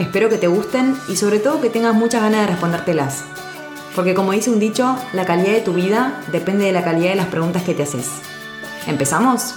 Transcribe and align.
Espero 0.00 0.30
que 0.30 0.38
te 0.38 0.46
gusten 0.46 0.94
y 1.10 1.16
sobre 1.16 1.40
todo 1.40 1.60
que 1.60 1.68
tengas 1.68 1.94
muchas 1.94 2.22
ganas 2.22 2.40
de 2.40 2.46
respondértelas. 2.46 3.22
Porque 3.94 4.14
como 4.14 4.32
dice 4.32 4.48
un 4.48 4.58
dicho, 4.58 4.96
la 5.12 5.26
calidad 5.26 5.52
de 5.52 5.60
tu 5.60 5.74
vida 5.74 6.24
depende 6.32 6.64
de 6.64 6.72
la 6.72 6.82
calidad 6.82 7.10
de 7.10 7.16
las 7.16 7.26
preguntas 7.26 7.64
que 7.64 7.74
te 7.74 7.82
haces. 7.82 8.08
¿Empezamos? 8.86 9.56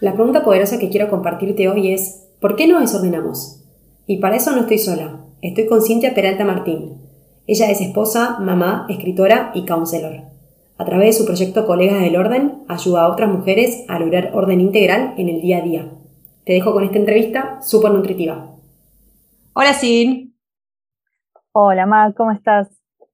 La 0.00 0.14
pregunta 0.14 0.42
poderosa 0.42 0.80
que 0.80 0.90
quiero 0.90 1.08
compartirte 1.08 1.68
hoy 1.68 1.94
es, 1.94 2.24
¿por 2.40 2.56
qué 2.56 2.66
nos 2.66 2.80
desordenamos? 2.80 3.60
Y 4.08 4.18
para 4.18 4.34
eso 4.34 4.50
no 4.50 4.62
estoy 4.62 4.78
sola, 4.78 5.20
estoy 5.42 5.66
con 5.68 5.80
Cintia 5.80 6.12
Peralta 6.12 6.44
Martín. 6.44 6.98
Ella 7.46 7.70
es 7.70 7.80
esposa, 7.80 8.40
mamá, 8.40 8.86
escritora 8.88 9.52
y 9.54 9.64
counselor. 9.64 10.33
A 10.76 10.84
través 10.84 11.06
de 11.06 11.12
su 11.12 11.24
proyecto 11.24 11.66
Colegas 11.66 12.00
del 12.00 12.16
Orden, 12.16 12.64
ayuda 12.68 13.04
a 13.04 13.08
otras 13.08 13.30
mujeres 13.30 13.84
a 13.88 14.00
lograr 14.00 14.30
orden 14.34 14.60
integral 14.60 15.14
en 15.16 15.28
el 15.28 15.40
día 15.40 15.58
a 15.58 15.60
día. 15.60 15.88
Te 16.44 16.52
dejo 16.54 16.72
con 16.72 16.82
esta 16.82 16.98
entrevista 16.98 17.62
súper 17.62 17.92
nutritiva. 17.92 18.50
Hola, 19.52 19.72
Sin. 19.72 20.34
Hola, 21.52 21.86
Ma, 21.86 22.12
¿cómo 22.16 22.32
estás? 22.32 22.68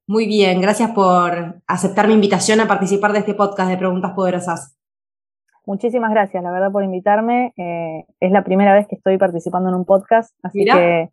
Muy 0.07 0.27
bien, 0.27 0.63
gracias 0.63 0.91
por 0.93 1.61
aceptar 1.67 2.09
mi 2.09 2.15
invitación 2.15 2.61
a 2.61 2.67
participar 2.67 3.13
de 3.13 3.19
este 3.19 3.35
podcast 3.35 3.69
de 3.69 3.77
Preguntas 3.77 4.13
Poderosas. 4.13 4.79
Muchísimas 5.67 6.11
gracias, 6.13 6.43
la 6.43 6.51
verdad, 6.51 6.73
por 6.73 6.83
invitarme. 6.83 7.53
Eh, 7.59 8.07
es 8.21 8.33
la 8.33 8.43
primera 8.43 8.73
vez 8.73 8.89
que 8.89 8.97
estoy 8.97 9.19
participando 9.19 9.69
en 9.69 9.75
un 9.75 9.85
podcast, 9.85 10.35
así 10.43 10.65
que 10.65 11.11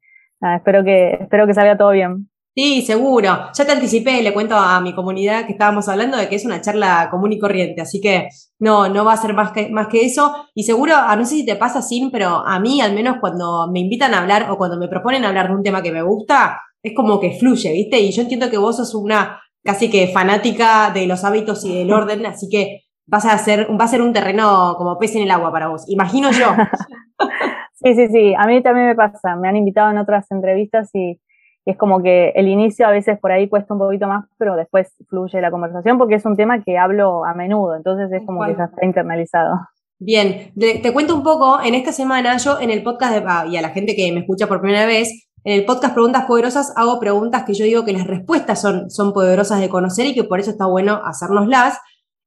espero 0.56 0.86
que 0.86 1.18
espero 1.20 1.46
que 1.46 1.54
salga 1.54 1.78
todo 1.78 1.92
bien. 1.92 2.30
Sí, 2.60 2.82
seguro. 2.82 3.52
Ya 3.54 3.66
te 3.66 3.72
anticipé, 3.72 4.24
le 4.24 4.34
cuento 4.34 4.56
a 4.56 4.82
mi 4.82 4.96
comunidad 4.96 5.46
que 5.46 5.52
estábamos 5.52 5.88
hablando 5.90 6.18
de 6.18 6.28
que 6.28 6.38
es 6.38 6.44
una 6.44 6.60
charla 6.60 7.08
común 7.12 7.32
y 7.32 7.38
corriente, 7.38 7.82
así 7.82 8.02
que 8.02 8.30
no, 8.58 8.90
no 8.90 9.06
va 9.06 9.14
a 9.14 9.18
ser 9.18 9.36
más 9.36 9.52
que, 9.52 9.70
más 9.70 9.88
que 9.90 10.04
eso. 10.04 10.34
Y 10.56 10.64
seguro, 10.64 10.96
a 10.96 11.16
no 11.16 11.24
sé 11.24 11.36
si 11.36 11.46
te 11.46 11.56
pasa, 11.56 11.84
Sin, 11.84 12.10
pero 12.10 12.44
a 12.48 12.60
mí 12.60 12.82
al 12.82 12.96
menos 12.96 13.18
cuando 13.22 13.70
me 13.72 13.82
invitan 13.82 14.16
a 14.16 14.22
hablar 14.22 14.50
o 14.50 14.58
cuando 14.58 14.80
me 14.80 14.88
proponen 14.88 15.24
hablar 15.24 15.50
de 15.50 15.54
un 15.54 15.62
tema 15.62 15.84
que 15.84 15.92
me 15.92 16.02
gusta, 16.02 16.60
es 16.82 16.96
como 16.96 17.20
que 17.20 17.38
fluye, 17.38 17.72
¿viste? 17.74 18.00
Y 18.00 18.12
yo 18.12 18.24
entiendo 18.24 18.50
que 18.50 18.58
vos 18.58 18.78
sos 18.78 18.96
una 18.96 19.40
casi 19.64 19.92
que 19.92 20.08
fanática 20.08 20.90
de 20.92 21.06
los 21.06 21.24
hábitos 21.24 21.64
y 21.64 21.78
del 21.78 21.94
orden, 21.94 22.26
así 22.26 22.50
que 22.50 22.86
vas 23.06 23.26
a 23.26 23.34
hacer, 23.34 23.68
va 23.80 23.86
a 23.86 23.88
ser 23.88 24.02
un 24.02 24.14
terreno 24.14 24.74
como 24.80 24.98
pez 24.98 25.16
en 25.16 25.22
el 25.22 25.30
agua 25.30 25.52
para 25.52 25.68
vos. 25.68 25.88
Imagino 25.90 26.32
yo. 26.32 26.48
sí, 27.84 27.94
sí, 27.94 28.08
sí. 28.08 28.34
A 28.36 28.48
mí 28.48 28.64
también 28.64 28.88
me 28.88 28.96
pasa. 28.96 29.36
Me 29.36 29.48
han 29.48 29.58
invitado 29.58 29.92
en 29.92 30.00
otras 30.00 30.32
entrevistas 30.32 30.90
y 30.96 31.20
y 31.68 31.72
es 31.72 31.78
como 31.78 32.02
que 32.02 32.30
el 32.30 32.48
inicio 32.48 32.88
a 32.88 32.92
veces 32.92 33.20
por 33.20 33.30
ahí 33.30 33.50
cuesta 33.50 33.74
un 33.74 33.82
poquito 33.82 34.08
más, 34.08 34.24
pero 34.38 34.56
después 34.56 34.96
fluye 35.10 35.42
la 35.42 35.52
conversación 35.52 35.98
porque 35.98 36.16
es 36.16 36.26
un 36.26 36.38
tema 36.38 36.64
que 36.64 36.78
hablo 36.78 37.26
a 37.26 37.34
menudo, 37.34 37.76
entonces 37.76 38.10
es 38.14 38.26
como 38.26 38.46
que 38.46 38.56
ya 38.56 38.64
está 38.64 38.86
internalizado. 38.86 39.60
Bien, 40.00 40.54
te, 40.58 40.94
cuento 40.94 41.14
un 41.14 41.24
poco, 41.24 41.60
en 41.62 41.76
esta 41.76 41.92
semana 41.92 42.38
yo 42.38 42.58
en 42.62 42.72
el 42.72 42.84
podcast, 42.84 43.16
de, 43.16 43.24
ah, 43.28 43.46
y 43.50 43.58
a 43.58 43.62
la 43.62 43.72
gente 43.72 43.98
que 43.98 44.10
me 44.14 44.22
escucha 44.22 44.48
por 44.48 44.62
primera 44.62 44.86
vez, 44.86 45.28
en 45.44 45.60
el 45.60 45.66
podcast 45.66 45.94
Preguntas 45.94 46.24
Poderosas 46.24 46.72
hago 46.78 47.02
preguntas 47.02 47.44
que 47.44 47.54
yo 47.54 47.66
digo 47.66 47.84
que 47.84 47.92
las 47.92 48.08
respuestas 48.08 48.62
son, 48.62 48.90
son 48.90 49.12
poderosas 49.12 49.60
de 49.60 49.68
conocer 49.68 50.06
y 50.06 50.14
que 50.14 50.24
por 50.24 50.40
eso 50.40 50.52
está 50.52 50.68
bueno 50.68 51.02
hacernoslas. 51.04 51.80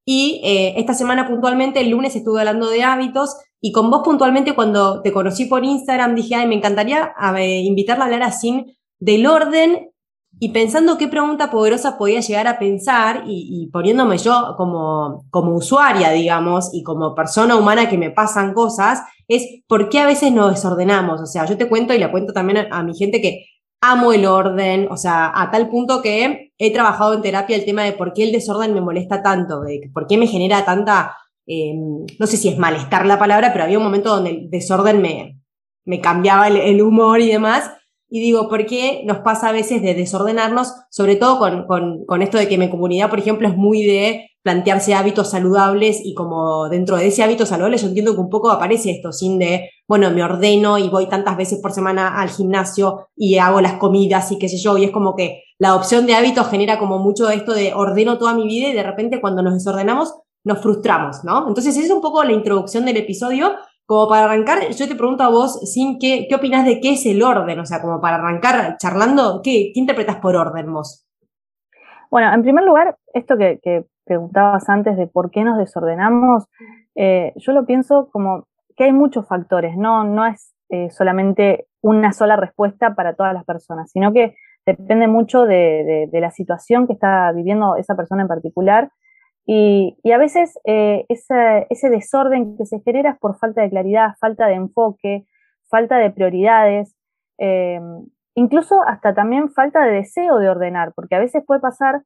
Y 0.05 0.43
eh, 0.45 0.75
esta 0.77 0.93
semana 0.93 1.27
puntualmente, 1.27 1.81
el 1.81 1.89
lunes 1.89 2.15
estuve 2.15 2.41
hablando 2.41 2.69
de 2.69 2.83
hábitos 2.83 3.39
y 3.59 3.73
con 3.73 3.91
vos 3.91 4.03
puntualmente 4.05 4.55
cuando 4.55 5.01
te 5.01 5.13
conocí 5.13 5.47
por 5.47 5.65
Instagram 5.65 6.15
dije, 6.15 6.35
ay, 6.35 6.47
me 6.47 6.57
encantaría 6.57 7.15
invitarla 7.63 8.05
a 8.05 8.07
hablar 8.07 8.23
a 8.25 8.33
Sin 8.33 8.67
del 9.01 9.27
orden 9.27 9.91
y 10.39 10.51
pensando 10.51 10.97
qué 10.97 11.09
pregunta 11.09 11.51
poderosa 11.51 11.99
podía 11.99 12.21
llegar 12.21 12.47
a 12.47 12.59
pensar 12.59 13.25
y, 13.27 13.69
poniéndome 13.73 14.17
yo 14.17 14.55
como, 14.57 15.27
como 15.31 15.55
usuaria, 15.55 16.11
digamos, 16.11 16.71
y 16.73 16.83
como 16.83 17.15
persona 17.15 17.57
humana 17.57 17.89
que 17.89 17.99
me 17.99 18.11
pasan 18.11 18.55
cosas, 18.55 19.03
es 19.29 19.63
por 19.67 19.89
qué 19.89 19.99
a 19.99 20.07
veces 20.07 20.33
nos 20.33 20.55
desordenamos. 20.55 21.21
O 21.21 21.27
sea, 21.27 21.45
yo 21.45 21.59
te 21.59 21.69
cuento 21.69 21.93
y 21.93 21.99
le 21.99 22.11
cuento 22.11 22.33
también 22.33 22.69
a, 22.71 22.83
mi 22.83 22.95
gente 22.95 23.21
que 23.21 23.47
amo 23.83 24.13
el 24.13 24.25
orden, 24.25 24.89
o 24.91 24.97
sea, 24.97 25.31
a 25.35 25.51
tal 25.51 25.69
punto 25.69 26.01
que 26.01 26.53
he 26.57 26.73
trabajado 26.73 27.15
en 27.15 27.23
terapia 27.23 27.57
el 27.57 27.65
tema 27.65 27.83
de 27.83 27.93
por 27.93 28.13
qué 28.13 28.23
el 28.23 28.33
desorden 28.33 28.73
me 28.73 28.81
molesta 28.81 29.23
tanto, 29.23 29.61
de 29.61 29.91
por 29.93 30.07
qué 30.07 30.17
me 30.17 30.27
genera 30.27 30.65
tanta, 30.65 31.17
em, 31.47 32.07
no 32.19 32.27
sé 32.27 32.37
si 32.37 32.49
es 32.49 32.59
malestar 32.59 33.05
la 33.05 33.19
palabra, 33.19 33.53
pero 33.53 33.65
había 33.65 33.79
un 33.79 33.85
momento 33.85 34.11
donde 34.11 34.31
el 34.31 34.51
desorden 34.51 35.03
me, 35.03 35.39
me 35.85 36.01
cambiaba 36.01 36.49
el 36.49 36.81
humor 36.81 37.21
y 37.21 37.29
demás. 37.29 37.71
Y 38.11 38.21
digo, 38.21 38.49
¿por 38.49 38.67
qué 38.67 39.03
nos 39.07 39.19
pasa 39.19 39.49
a 39.49 39.53
veces 39.53 39.83
de 39.83 39.95
desordenarnos? 39.95 40.75
Sobre 40.91 41.17
todo 41.17 41.39
con, 41.39 42.05
con, 42.07 42.23
esto 42.23 42.39
de 42.39 42.49
que 42.49 42.59
mi 42.59 42.69
comunidad, 42.69 43.09
por 43.09 43.21
ejemplo, 43.21 43.47
es 43.49 43.57
muy 43.57 43.85
de 43.85 44.31
plantearse 44.43 44.95
hábitos 44.95 45.31
saludables 45.31 46.01
y 46.03 46.15
como 46.15 46.69
dentro 46.69 46.97
de 46.97 47.07
ese 47.07 47.23
hábito 47.23 47.47
saludable 47.47 47.77
yo 47.77 47.89
entiendo 47.89 48.15
que 48.15 48.21
un 48.21 48.31
poco 48.31 48.51
aparece 48.51 48.91
esto, 48.91 49.13
sin 49.13 49.39
de, 49.39 49.71
bueno, 49.87 50.11
me 50.11 50.25
ordeno 50.25 50.79
y 50.79 50.89
voy 50.89 51.09
tantas 51.09 51.37
veces 51.37 51.61
por 51.61 51.73
semana 51.73 52.21
al 52.21 52.31
gimnasio 52.31 53.09
y 53.15 53.39
hago 53.39 53.61
las 53.61 53.75
comidas 53.75 54.33
y 54.33 54.39
qué 54.39 54.49
sé 54.49 54.57
yo, 54.57 54.77
y 54.79 54.85
es 54.85 54.91
como 54.91 55.15
que 55.15 55.43
la 55.59 55.69
adopción 55.69 56.07
de 56.07 56.15
hábitos 56.15 56.49
genera 56.49 56.79
como 56.79 56.99
mucho 56.99 57.29
esto 57.29 57.53
de 57.53 57.75
ordeno 57.75 58.19
toda 58.19 58.35
mi 58.35 58.47
vida 58.47 58.69
y 58.69 58.73
de 58.73 58.83
repente 58.83 59.21
cuando 59.21 59.43
nos 59.43 59.55
desordenamos 59.55 60.15
nos 60.43 60.59
frustramos, 60.61 61.23
¿no? 61.23 61.47
Entonces 61.49 61.77
esa 61.77 61.85
es 61.85 61.93
un 61.93 62.01
poco 62.01 62.25
la 62.25 62.33
introducción 62.33 62.87
del 62.87 62.97
episodio 62.97 63.57
como 63.91 64.09
para 64.09 64.27
arrancar, 64.27 64.61
yo 64.71 64.87
te 64.87 64.95
pregunto 64.95 65.25
a 65.25 65.31
vos, 65.31 65.59
Sin, 65.69 65.99
¿qué, 65.99 66.29
qué 66.29 66.37
opinas 66.37 66.65
de 66.65 66.81
qué 66.81 66.93
es 66.93 67.05
el 67.07 67.25
orden? 67.25 67.59
O 67.59 67.67
sea, 67.67 67.83
como 67.83 68.01
para 68.01 68.19
arrancar 68.19 68.77
charlando, 68.79 69.41
¿qué, 69.43 69.73
qué 69.75 69.81
interpretas 69.81 70.15
por 70.19 70.37
orden 70.37 70.73
vos? 70.73 71.09
Bueno, 72.09 72.33
en 72.33 72.41
primer 72.43 72.63
lugar, 72.63 72.97
esto 73.13 73.37
que, 73.37 73.59
preguntabas 74.05 74.69
antes 74.69 74.97
de 74.97 75.09
por 75.09 75.33
qué 75.33 75.43
nos 75.43 75.59
desordenamos, 75.59 76.45
eh, 76.95 77.33
yo 77.35 77.51
lo 77.51 77.67
pienso 77.67 78.09
como 78.13 78.47
que 78.77 78.85
hay 78.85 78.93
muchos 78.93 79.27
factores, 79.27 79.77
no, 79.77 80.05
no 80.05 80.25
es 80.25 80.55
eh, 80.69 80.89
solamente 80.91 81.67
una 81.83 82.13
sola 82.13 82.37
respuesta 82.37 82.95
para 82.95 83.15
todas 83.15 83.35
las 83.35 83.45
personas, 83.45 83.91
sino 83.91 84.13
que 84.13 84.37
depende 84.65 85.09
mucho 85.09 85.47
de, 85.47 86.09
la 86.13 86.31
situación 86.31 86.87
que 86.87 86.93
está 86.93 87.33
viviendo 87.33 87.75
esa 87.75 87.97
persona 87.97 88.23
en 88.23 88.29
particular 88.29 88.93
y, 89.53 90.13
a 90.13 90.17
veces 90.17 90.57
eh, 90.63 91.07
ese, 91.09 91.91
desorden 91.91 92.57
que 92.57 92.67
se 92.67 92.79
genera 92.83 93.11
es 93.11 93.19
por 93.19 93.37
falta 93.37 93.63
de 93.63 93.71
claridad, 93.71 94.15
falta 94.21 94.47
de 94.47 94.55
enfoque, 94.55 95.27
falta 95.69 95.99
de 95.99 96.13
prioridades, 96.13 96.95
eh, 97.39 97.81
incluso 98.37 98.81
hasta 98.87 99.13
también 99.13 99.51
falta 99.51 99.85
de 99.85 99.91
deseo 99.91 100.39
de 100.39 100.49
ordenar, 100.49 100.93
porque 100.95 101.17
a 101.17 101.19
veces 101.19 101.43
puede 101.45 101.59
pasar 101.59 102.03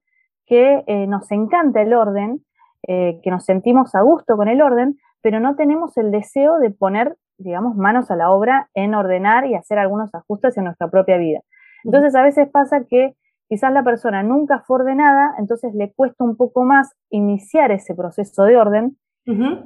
que 0.46 0.84
eh, 0.86 1.06
nos 1.06 1.30
encanta 1.32 1.82
el 1.82 1.92
orden, 1.92 2.42
que 2.86 3.30
nos 3.30 3.46
sentimos 3.46 3.94
a 3.94 4.02
gusto 4.02 4.36
con 4.36 4.48
el 4.48 4.60
orden, 4.60 4.96
pero 5.22 5.40
no 5.40 5.56
tenemos 5.56 5.96
el 5.96 6.10
deseo 6.10 6.58
de 6.58 6.70
poner, 6.70 7.16
digamos, 7.38 7.76
manos 7.76 8.10
a 8.10 8.16
la 8.16 8.30
obra 8.30 8.68
en 8.74 8.94
ordenar 8.94 9.46
y 9.46 9.54
hacer 9.54 9.78
algunos 9.78 10.14
ajustes 10.14 10.56
en 10.58 10.64
nuestra 10.64 10.88
propia 10.88 11.16
vida. 11.16 11.40
Entonces 11.84 12.14
a 12.14 12.22
veces 12.22 12.46
pasa 12.50 12.84
que 12.88 13.14
quizás 13.48 13.72
la 13.72 13.82
persona 13.82 14.22
nunca 14.22 14.60
fue 14.60 14.80
ordenada, 14.80 15.34
entonces 15.38 15.74
le 15.74 15.92
cuesta 15.92 16.24
un 16.24 16.36
poco 16.36 16.64
más 16.64 16.94
iniciar 17.10 17.70
ese 17.72 17.94
proceso 17.94 18.44
de 18.44 18.56
orden, 18.56 18.96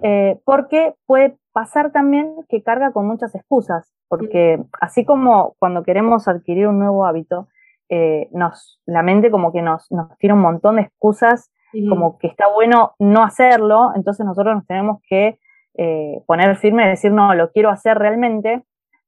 eh, 0.03 0.39
porque 0.45 0.95
puede 1.07 1.37
pasar 1.53 1.91
también 1.91 2.37
que 2.49 2.63
carga 2.63 2.93
con 2.93 3.07
muchas 3.07 3.35
excusas, 3.35 3.93
porque 4.09 4.63
así 4.81 5.05
como 5.05 5.57
cuando 5.59 5.83
queremos 5.83 6.29
adquirir 6.29 6.69
un 6.69 6.79
nuevo 6.79 7.07
hábito, 7.07 7.49
eh, 7.89 8.29
nos, 8.33 8.81
la 8.87 9.03
mente 9.03 9.31
como 9.31 9.53
que 9.53 9.63
nos, 9.63 9.91
nos 9.91 10.17
tira 10.19 10.35
un 10.35 10.43
montón 10.43 10.77
de 10.77 10.83
excusas, 10.83 11.51
como 11.89 12.19
que 12.19 12.29
está 12.29 12.47
bueno 12.49 12.93
no 12.99 13.23
hacerlo, 13.23 13.93
entonces 13.95 14.25
nosotros 14.25 14.55
nos 14.55 14.67
tenemos 14.67 15.03
que 15.07 15.39
eh, 15.77 16.23
poner 16.27 16.57
firme 16.57 16.87
y 16.87 16.89
decir, 16.89 17.13
no, 17.13 17.35
lo 17.35 17.51
quiero 17.53 17.69
hacer 17.69 17.99
realmente, 17.99 18.65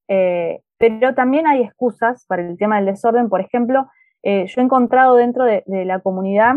pero 0.06 1.14
también 1.14 1.46
hay 1.46 1.62
excusas 1.62 2.26
para 2.26 2.42
el 2.42 2.58
tema 2.58 2.76
del 2.76 2.86
desorden, 2.86 3.28
por 3.28 3.40
ejemplo, 3.40 3.86
eh, 4.22 4.46
yo 4.46 4.60
he 4.60 4.64
encontrado 4.64 5.16
dentro 5.16 5.44
de, 5.44 5.62
la 5.66 6.00
comunidad 6.00 6.56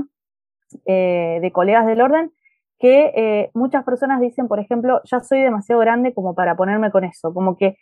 eh, 0.85 1.39
de 1.41 1.51
colegas 1.51 1.85
del 1.85 2.01
orden 2.01 2.31
que 2.79 3.13
eh, 3.15 3.51
muchas 3.53 3.83
personas 3.83 4.19
dicen, 4.19 4.47
por 4.47 4.59
ejemplo, 4.59 5.01
ya 5.05 5.21
soy 5.21 5.41
demasiado 5.41 5.79
grande 5.81 6.13
como 6.13 6.35
para 6.35 6.55
ponerme 6.55 6.91
con 6.91 7.03
eso, 7.03 7.33
como 7.33 7.55
que 7.57 7.77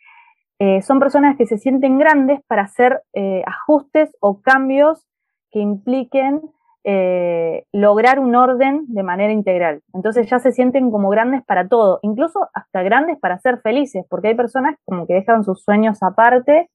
son 0.83 0.99
personas 0.99 1.37
que 1.37 1.47
se 1.47 1.57
sienten 1.57 1.97
grandes 1.97 2.39
para 2.45 2.61
hacer 2.61 3.01
ajustes 3.47 4.15
o 4.19 4.41
cambios 4.41 5.07
que 5.49 5.59
impliquen 5.59 6.39
eh, 6.83 7.65
lograr 7.71 8.19
un 8.19 8.33
orden 8.33 8.85
de 8.87 9.03
manera 9.03 9.31
integral. 9.31 9.81
Entonces 9.93 10.27
ya 10.27 10.39
se 10.39 10.51
sienten 10.51 10.89
como 10.89 11.09
grandes 11.09 11.43
para 11.45 11.67
todo, 11.67 11.99
incluso 12.01 12.49
hasta 12.55 12.81
grandes 12.81 13.19
para 13.19 13.37
ser 13.37 13.61
felices, 13.61 14.03
porque 14.09 14.29
hay 14.29 14.35
personas 14.35 14.77
como 14.85 15.05
que 15.05 15.13
dejan 15.13 15.43
sus 15.43 15.63
sueños 15.63 16.01
aparte 16.01 16.71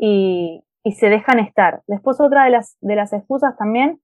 y, 0.00 0.62
se 0.84 1.08
dejan 1.08 1.38
estar. 1.38 1.82
Después 1.86 2.20
otra 2.20 2.44
de 2.44 2.50
las, 2.50 2.76
de 2.80 2.96
las 2.96 3.12
excusas 3.12 3.56
también 3.56 4.00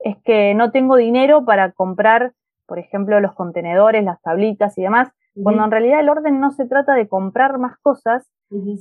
es 0.00 0.16
que 0.24 0.54
no 0.54 0.70
tengo 0.70 0.96
dinero 0.96 1.44
para 1.44 1.72
comprar, 1.72 2.32
por 2.66 2.78
ejemplo, 2.78 3.20
los 3.20 3.34
contenedores, 3.34 4.04
las 4.04 4.20
tablitas 4.22 4.76
y 4.78 4.82
demás, 4.82 5.10
cuando 5.42 5.64
en 5.64 5.70
realidad 5.70 6.00
el 6.00 6.08
orden 6.08 6.40
no 6.40 6.50
se 6.50 6.66
trata 6.66 6.94
de 6.94 7.08
comprar 7.08 7.58
más 7.58 7.78
cosas, 7.78 8.28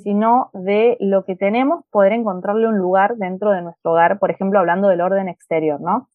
sino 0.04 0.50
de 0.54 0.98
lo 1.00 1.24
que 1.26 1.36
tenemos, 1.36 1.86
poder 1.92 2.14
encontrarle 2.14 2.68
un 2.68 2.78
lugar 2.78 3.18
dentro 3.18 3.52
de 3.52 3.62
nuestro 3.62 3.92
hogar, 3.92 4.18
por 4.18 4.32
ejemplo, 4.32 4.60
hablando 4.60 4.88
del 4.88 5.02
orden 5.02 5.28
exterior, 5.28 5.80
¿no? 5.80 6.10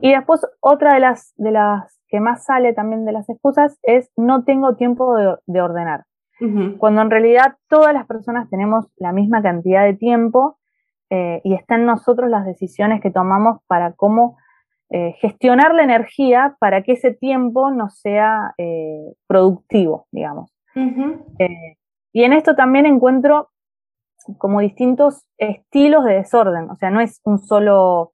Y 0.00 0.12
después, 0.12 0.46
otra 0.60 0.94
de 0.94 1.00
las, 1.00 1.34
de 1.36 1.50
las 1.50 1.98
que 2.08 2.20
más 2.20 2.44
sale 2.44 2.72
también 2.72 3.04
de 3.04 3.12
las 3.12 3.28
excusas 3.28 3.78
es 3.82 4.10
no 4.16 4.44
tengo 4.44 4.76
tiempo 4.76 5.14
de, 5.46 5.60
ordenar. 5.60 6.04
Cuando 6.78 7.02
en 7.02 7.10
realidad 7.10 7.56
todas 7.68 7.92
las 7.92 8.06
personas 8.06 8.48
tenemos 8.48 8.86
la 8.96 9.12
misma 9.12 9.42
cantidad 9.42 9.84
de 9.84 9.94
tiempo 9.94 10.58
eh, 11.10 11.40
y 11.42 11.54
está 11.54 11.74
en 11.74 11.84
nosotros 11.84 12.30
las 12.30 12.46
decisiones 12.46 13.00
que 13.00 13.10
tomamos 13.10 13.60
para 13.66 13.92
cómo 13.94 14.36
eh, 14.90 15.14
gestionar 15.20 15.74
la 15.74 15.82
energía 15.82 16.56
para 16.60 16.82
que 16.82 16.92
ese 16.92 17.12
tiempo 17.12 17.70
no 17.70 17.90
sea 17.90 18.54
eh, 18.56 19.14
productivo, 19.26 20.06
digamos. 20.12 20.54
Y 22.12 22.24
en 22.24 22.32
esto 22.32 22.54
también 22.54 22.86
encuentro 22.86 23.50
como 24.36 24.60
distintos 24.60 25.24
estilos 25.38 26.04
de 26.04 26.14
desorden, 26.14 26.70
o 26.70 26.76
sea, 26.76 26.90
no 26.90 27.00
es 27.00 27.20
un 27.24 27.38
solo, 27.38 28.12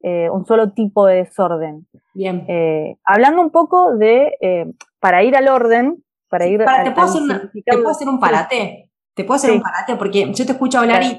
eh, 0.00 0.28
un 0.30 0.44
solo 0.44 0.72
tipo 0.72 1.06
de 1.06 1.16
desorden. 1.16 1.86
Bien. 2.14 2.44
Eh, 2.48 2.96
hablando 3.04 3.42
un 3.42 3.50
poco 3.50 3.96
de, 3.96 4.36
eh, 4.40 4.72
para 5.00 5.22
ir 5.22 5.36
al 5.36 5.48
orden, 5.48 6.02
para 6.32 6.46
ir 6.46 6.64
¿te, 6.82 6.90
puedo 6.92 7.90
hacer 7.90 8.08
un 8.08 8.18
parate? 8.18 8.90
¿Te 9.14 9.24
puedo 9.24 9.36
hacer 9.36 9.50
un 9.50 9.60
parate? 9.60 9.96
Porque 9.96 10.32
yo 10.32 10.46
te 10.46 10.52
escucho 10.52 10.78
hablar 10.78 11.02
y, 11.04 11.18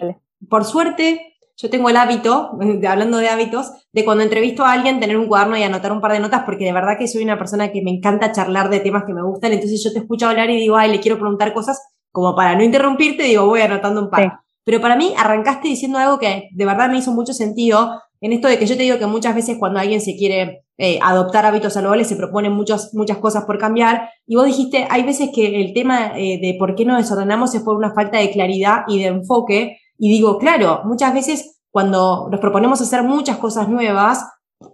por 0.50 0.66
suerte, 0.66 1.36
yo 1.56 1.70
tengo 1.70 1.88
el 1.90 1.98
hábito, 1.98 2.58
hablando 2.90 3.20
de 3.20 3.30
hábitos, 3.30 3.72
de 3.94 4.04
cuando 4.04 4.24
entrevisto 4.24 4.66
a 4.66 4.72
alguien 4.72 5.00
tener 5.00 5.16
un 5.18 5.28
cuaderno 5.28 5.56
y 5.56 5.62
anotar 5.62 5.92
un 5.92 6.02
par 6.02 6.14
de 6.14 6.20
notas, 6.20 6.42
porque 6.46 6.66
de 6.66 6.74
verdad 6.74 6.98
que 6.98 7.08
soy 7.08 7.24
una 7.24 7.38
persona 7.38 7.72
que 7.72 7.84
me 7.84 7.92
encanta 7.92 8.32
charlar 8.32 8.72
de 8.72 8.80
temas 8.80 9.04
que 9.06 9.14
me 9.14 9.22
gustan, 9.22 9.52
entonces 9.52 9.84
yo 9.84 9.94
te 9.94 10.00
escucho 10.00 10.28
hablar 10.28 10.50
y 10.50 10.56
digo, 10.56 10.78
ay, 10.78 10.92
le 10.92 11.00
quiero 11.00 11.20
preguntar 11.20 11.54
cosas 11.54 11.80
como 12.12 12.36
para 12.36 12.56
no 12.56 12.64
interrumpirte, 12.64 13.22
digo, 13.22 13.46
voy 13.46 13.62
anotando 13.62 14.02
un 14.02 14.10
par. 14.10 14.40
Pero 14.64 14.82
para 14.82 14.96
mí 14.96 15.14
arrancaste 15.16 15.68
diciendo 15.68 16.00
algo 16.00 16.18
que 16.18 16.50
de 16.52 16.66
verdad 16.66 16.90
me 16.90 16.98
hizo 16.98 17.12
mucho 17.12 17.34
sentido, 17.34 18.02
en 18.20 18.34
esto 18.34 18.48
de 18.48 18.58
que 18.58 18.66
yo 18.66 18.76
te 18.76 18.82
digo 18.82 18.98
que 18.98 19.06
muchas 19.06 19.36
veces 19.36 19.58
cuando 19.60 19.80
alguien 19.80 20.02
se 20.02 20.16
quiere 20.16 20.63
eh, 20.78 21.00
adoptar 21.02 21.46
hábitos 21.46 21.74
saludables 21.74 22.08
se 22.08 22.16
proponen 22.16 22.52
muchas, 22.52 22.94
muchas 22.94 23.18
cosas 23.18 23.46
por 23.46 23.58
cambiar, 23.58 24.10
y 24.26 24.36
vos 24.36 24.46
dijiste, 24.46 24.88
hay 24.90 25.04
veces 25.04 25.30
que 25.34 25.62
el 25.62 25.74
tema 25.74 26.18
eh, 26.18 26.40
de 26.42 26.56
por 26.58 26.76
qué 26.76 26.86
nos 26.86 26.98
desordenamos 26.98 27.54
es 27.54 27.62
por 27.62 27.78
una 27.78 27.94
falta 27.94 28.18
de 28.18 28.32
claridad 28.32 28.84
y 28.88 29.00
de 29.00 29.08
enfoque, 29.08 29.78
y 29.98 30.10
digo, 30.10 30.38
claro, 30.38 30.82
muchas 30.86 31.14
veces 31.14 31.62
cuando 31.72 32.28
nos 32.30 32.40
proponemos 32.40 32.82
hacer 32.82 33.04
muchas 33.04 33.38
cosas 33.38 33.70
nuevas, 33.70 34.28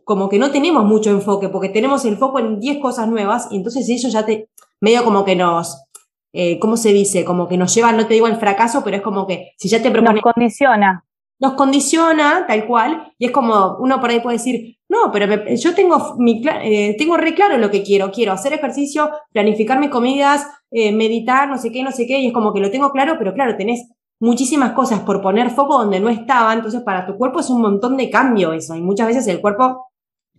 como 0.03 0.29
que 0.29 0.39
no 0.39 0.51
tenemos 0.51 0.85
mucho 0.85 1.09
enfoque, 1.09 1.49
porque 1.49 1.69
tenemos 1.69 2.05
el 2.05 2.17
foco 2.17 2.39
en 2.39 2.59
10 2.59 2.79
cosas 2.81 3.07
nuevas, 3.07 3.47
y 3.51 3.57
entonces 3.57 3.89
eso 3.89 4.07
ya 4.09 4.25
te, 4.25 4.49
medio 4.79 5.03
como 5.03 5.25
que 5.25 5.35
nos, 5.35 5.85
eh, 6.33 6.59
¿cómo 6.59 6.77
se 6.77 6.93
dice? 6.93 7.25
Como 7.25 7.47
que 7.47 7.57
nos 7.57 7.73
lleva, 7.73 7.91
no 7.91 8.07
te 8.07 8.13
digo 8.13 8.25
al 8.25 8.39
fracaso, 8.39 8.83
pero 8.83 8.97
es 8.97 9.03
como 9.03 9.27
que 9.27 9.51
si 9.57 9.67
ya 9.67 9.81
te 9.81 9.91
propones... 9.91 10.23
Nos 10.23 10.33
condiciona. 10.33 11.05
Nos 11.39 11.53
condiciona, 11.53 12.45
tal 12.47 12.65
cual, 12.65 13.13
y 13.17 13.25
es 13.25 13.31
como, 13.31 13.77
uno 13.79 13.99
por 13.99 14.09
ahí 14.09 14.19
puede 14.19 14.37
decir, 14.37 14.77
no, 14.89 15.11
pero 15.11 15.27
yo 15.55 15.75
tengo, 15.75 16.15
mi, 16.17 16.41
eh, 16.63 16.95
tengo 16.97 17.15
re 17.15 17.33
claro 17.33 17.57
lo 17.57 17.69
que 17.71 17.83
quiero, 17.83 18.11
quiero 18.11 18.33
hacer 18.33 18.53
ejercicio, 18.53 19.09
planificar 19.31 19.79
mis 19.79 19.89
comidas, 19.89 20.45
eh, 20.71 20.91
meditar, 20.91 21.47
no 21.47 21.57
sé 21.57 21.71
qué, 21.71 21.83
no 21.83 21.91
sé 21.91 22.07
qué, 22.07 22.19
y 22.19 22.27
es 22.27 22.33
como 22.33 22.53
que 22.53 22.59
lo 22.59 22.71
tengo 22.71 22.91
claro, 22.91 23.15
pero 23.17 23.33
claro, 23.33 23.55
tenés 23.55 23.87
muchísimas 24.19 24.73
cosas 24.73 25.01
por 25.01 25.21
poner 25.21 25.51
foco 25.51 25.77
donde 25.77 25.99
no 25.99 26.09
estaba, 26.09 26.53
entonces 26.53 26.81
para 26.81 27.05
tu 27.05 27.15
cuerpo 27.15 27.39
es 27.39 27.49
un 27.49 27.61
montón 27.61 27.95
de 27.97 28.09
cambio 28.09 28.51
eso, 28.51 28.75
y 28.75 28.81
muchas 28.81 29.07
veces 29.07 29.27
el 29.27 29.39
cuerpo 29.39 29.85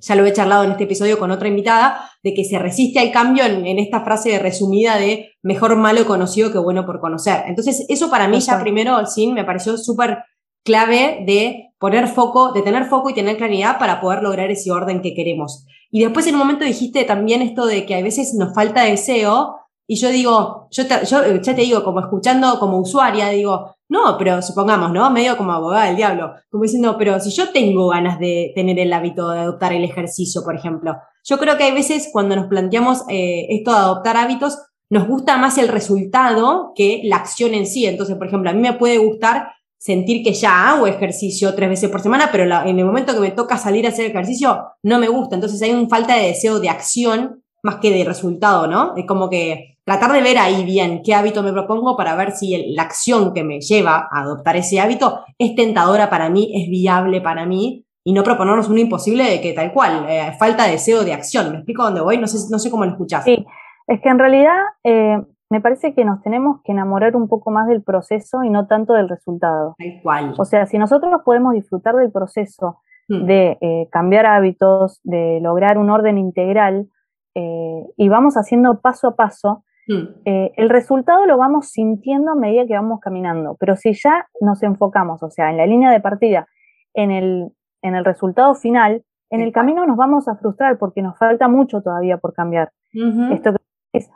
ya 0.00 0.14
lo 0.14 0.24
he 0.24 0.32
charlado 0.32 0.64
en 0.64 0.72
este 0.72 0.84
episodio 0.84 1.18
con 1.18 1.30
otra 1.30 1.48
invitada, 1.48 2.10
de 2.22 2.34
que 2.34 2.44
se 2.44 2.58
resiste 2.58 2.98
al 2.98 3.12
cambio 3.12 3.44
en, 3.44 3.78
esta 3.78 4.02
frase 4.02 4.38
resumida 4.38 4.96
de 4.96 5.32
mejor 5.42 5.76
malo 5.76 6.04
conocido 6.06 6.50
que 6.50 6.58
bueno 6.58 6.86
por 6.86 7.00
conocer. 7.00 7.44
Entonces, 7.46 7.86
eso 7.88 8.10
para 8.10 8.28
mí 8.28 8.40
ya 8.40 8.58
primero, 8.60 9.04
sin 9.06 9.34
me 9.34 9.44
pareció 9.44 9.76
súper 9.76 10.18
clave 10.64 11.24
de 11.26 11.72
poner 11.78 12.08
foco, 12.08 12.52
de 12.52 12.62
tener 12.62 12.84
foco 12.86 13.10
y 13.10 13.14
tener 13.14 13.36
claridad 13.36 13.78
para 13.78 14.00
poder 14.00 14.22
lograr 14.22 14.50
ese 14.50 14.70
orden 14.70 15.00
que 15.00 15.14
queremos. 15.14 15.66
Y 15.90 16.02
después 16.02 16.26
en 16.26 16.34
un 16.34 16.40
momento 16.40 16.64
dijiste 16.64 17.04
también 17.04 17.42
esto 17.42 17.66
de 17.66 17.86
que 17.86 17.94
a 17.94 18.02
veces 18.02 18.34
nos 18.34 18.54
falta 18.54 18.84
deseo, 18.84 19.56
y 19.86 19.96
yo 19.96 20.08
digo, 20.10 20.68
yo, 20.70 20.84
yo 20.84 21.36
ya 21.42 21.54
te 21.54 21.62
digo, 21.62 21.82
como 21.82 21.98
escuchando 21.98 22.60
como 22.60 22.78
usuaria, 22.78 23.30
digo, 23.30 23.74
no, 23.88 24.16
pero 24.16 24.40
supongamos, 24.40 24.92
¿no? 24.92 25.10
Medio 25.10 25.36
como 25.36 25.50
abogada 25.50 25.86
del 25.86 25.96
diablo, 25.96 26.34
como 26.48 26.62
diciendo, 26.62 26.94
pero 26.96 27.18
si 27.18 27.30
yo 27.32 27.50
tengo 27.50 27.88
ganas 27.88 28.20
de 28.20 28.52
tener 28.54 28.78
el 28.78 28.92
hábito 28.92 29.30
de 29.30 29.40
adoptar 29.40 29.72
el 29.72 29.82
ejercicio, 29.82 30.44
por 30.44 30.54
ejemplo, 30.54 30.96
yo 31.24 31.38
creo 31.38 31.56
que 31.56 31.64
hay 31.64 31.72
veces 31.72 32.08
cuando 32.12 32.36
nos 32.36 32.46
planteamos 32.46 33.02
eh, 33.08 33.46
esto 33.50 33.72
de 33.72 33.78
adoptar 33.78 34.16
hábitos, 34.16 34.58
nos 34.90 35.08
gusta 35.08 35.36
más 35.38 35.58
el 35.58 35.66
resultado 35.66 36.72
que 36.76 37.00
la 37.04 37.16
acción 37.16 37.54
en 37.54 37.66
sí. 37.66 37.86
Entonces, 37.86 38.16
por 38.16 38.28
ejemplo, 38.28 38.50
a 38.50 38.52
mí 38.52 38.60
me 38.60 38.74
puede 38.74 38.98
gustar 38.98 39.48
sentir 39.80 40.22
que 40.22 40.34
ya 40.34 40.68
hago 40.68 40.86
ejercicio 40.86 41.54
tres 41.54 41.70
veces 41.70 41.88
por 41.88 42.02
semana, 42.02 42.28
pero 42.30 42.44
en 42.44 42.78
el 42.78 42.84
momento 42.84 43.14
que 43.14 43.20
me 43.20 43.30
toca 43.30 43.56
salir 43.56 43.86
a 43.86 43.88
hacer 43.88 44.10
ejercicio, 44.10 44.74
no 44.82 44.98
me 44.98 45.08
gusta. 45.08 45.36
Entonces 45.36 45.60
hay 45.62 45.72
una 45.72 45.88
falta 45.88 46.16
de 46.16 46.26
deseo 46.26 46.60
de 46.60 46.68
acción 46.68 47.42
más 47.62 47.76
que 47.76 47.90
de 47.90 48.04
resultado, 48.04 48.66
¿no? 48.66 48.94
Es 48.94 49.06
como 49.06 49.30
que 49.30 49.78
tratar 49.84 50.12
de 50.12 50.20
ver 50.20 50.36
ahí 50.36 50.64
bien 50.64 51.00
qué 51.02 51.14
hábito 51.14 51.42
me 51.42 51.52
propongo 51.52 51.96
para 51.96 52.14
ver 52.14 52.32
si 52.32 52.74
la 52.74 52.82
acción 52.82 53.32
que 53.32 53.42
me 53.42 53.60
lleva 53.60 54.06
a 54.12 54.20
adoptar 54.20 54.56
ese 54.56 54.80
hábito 54.80 55.20
es 55.38 55.54
tentadora 55.54 56.10
para 56.10 56.28
mí, 56.28 56.52
es 56.54 56.68
viable 56.68 57.22
para 57.22 57.46
mí 57.46 57.86
y 58.04 58.12
no 58.12 58.22
proponernos 58.22 58.68
un 58.68 58.78
imposible 58.78 59.24
de 59.24 59.40
que 59.40 59.54
tal 59.54 59.72
cual, 59.72 60.04
eh, 60.10 60.32
falta 60.38 60.66
deseo 60.66 61.04
de 61.04 61.14
acción. 61.14 61.52
¿Me 61.52 61.56
explico 61.56 61.84
dónde 61.84 62.02
voy? 62.02 62.18
No 62.18 62.26
sé, 62.26 62.36
no 62.50 62.58
sé 62.58 62.70
cómo 62.70 62.84
lo 62.84 62.90
escuchás. 62.90 63.24
Sí, 63.24 63.46
es 63.86 64.00
que 64.02 64.08
en 64.10 64.18
realidad 64.18 64.56
eh, 64.84 65.16
me 65.50 65.60
parece 65.60 65.94
que 65.94 66.04
nos 66.04 66.22
tenemos 66.22 66.62
que 66.62 66.70
enamorar 66.72 67.16
un 67.16 67.28
poco 67.28 67.50
más 67.50 67.66
del 67.66 67.82
proceso 67.82 68.44
y 68.44 68.50
no 68.50 68.68
tanto 68.68 68.94
del 68.94 69.08
resultado. 69.08 69.74
Tal 69.78 70.00
cual. 70.00 70.34
O 70.38 70.44
sea, 70.44 70.66
si 70.66 70.78
nosotros 70.78 71.22
podemos 71.24 71.54
disfrutar 71.54 71.96
del 71.96 72.12
proceso 72.12 72.78
hmm. 73.08 73.26
de 73.26 73.58
eh, 73.60 73.88
cambiar 73.90 74.26
hábitos, 74.26 75.00
de 75.02 75.40
lograr 75.42 75.76
un 75.76 75.90
orden 75.90 76.18
integral, 76.18 76.88
eh, 77.34 77.84
y 77.96 78.08
vamos 78.08 78.34
haciendo 78.36 78.80
paso 78.80 79.08
a 79.08 79.16
paso, 79.16 79.64
hmm. 79.88 80.22
eh, 80.24 80.52
el 80.56 80.70
resultado 80.70 81.26
lo 81.26 81.36
vamos 81.36 81.70
sintiendo 81.70 82.30
a 82.30 82.36
medida 82.36 82.64
que 82.66 82.74
vamos 82.74 83.00
caminando. 83.00 83.56
Pero 83.58 83.74
si 83.74 83.92
ya 83.92 84.28
nos 84.40 84.62
enfocamos, 84.62 85.20
o 85.24 85.30
sea, 85.30 85.50
en 85.50 85.56
la 85.56 85.66
línea 85.66 85.90
de 85.90 86.00
partida, 86.00 86.46
en 86.94 87.10
el, 87.10 87.50
en 87.82 87.96
el 87.96 88.04
resultado 88.04 88.54
final, 88.54 89.02
en 89.30 89.40
el 89.40 89.52
camino 89.52 89.84
nos 89.84 89.96
vamos 89.96 90.28
a 90.28 90.36
frustrar 90.36 90.78
porque 90.78 91.02
nos 91.02 91.18
falta 91.18 91.48
mucho 91.48 91.82
todavía 91.82 92.18
por 92.18 92.34
cambiar. 92.34 92.70
Esto 92.92 93.54
es 93.92 94.10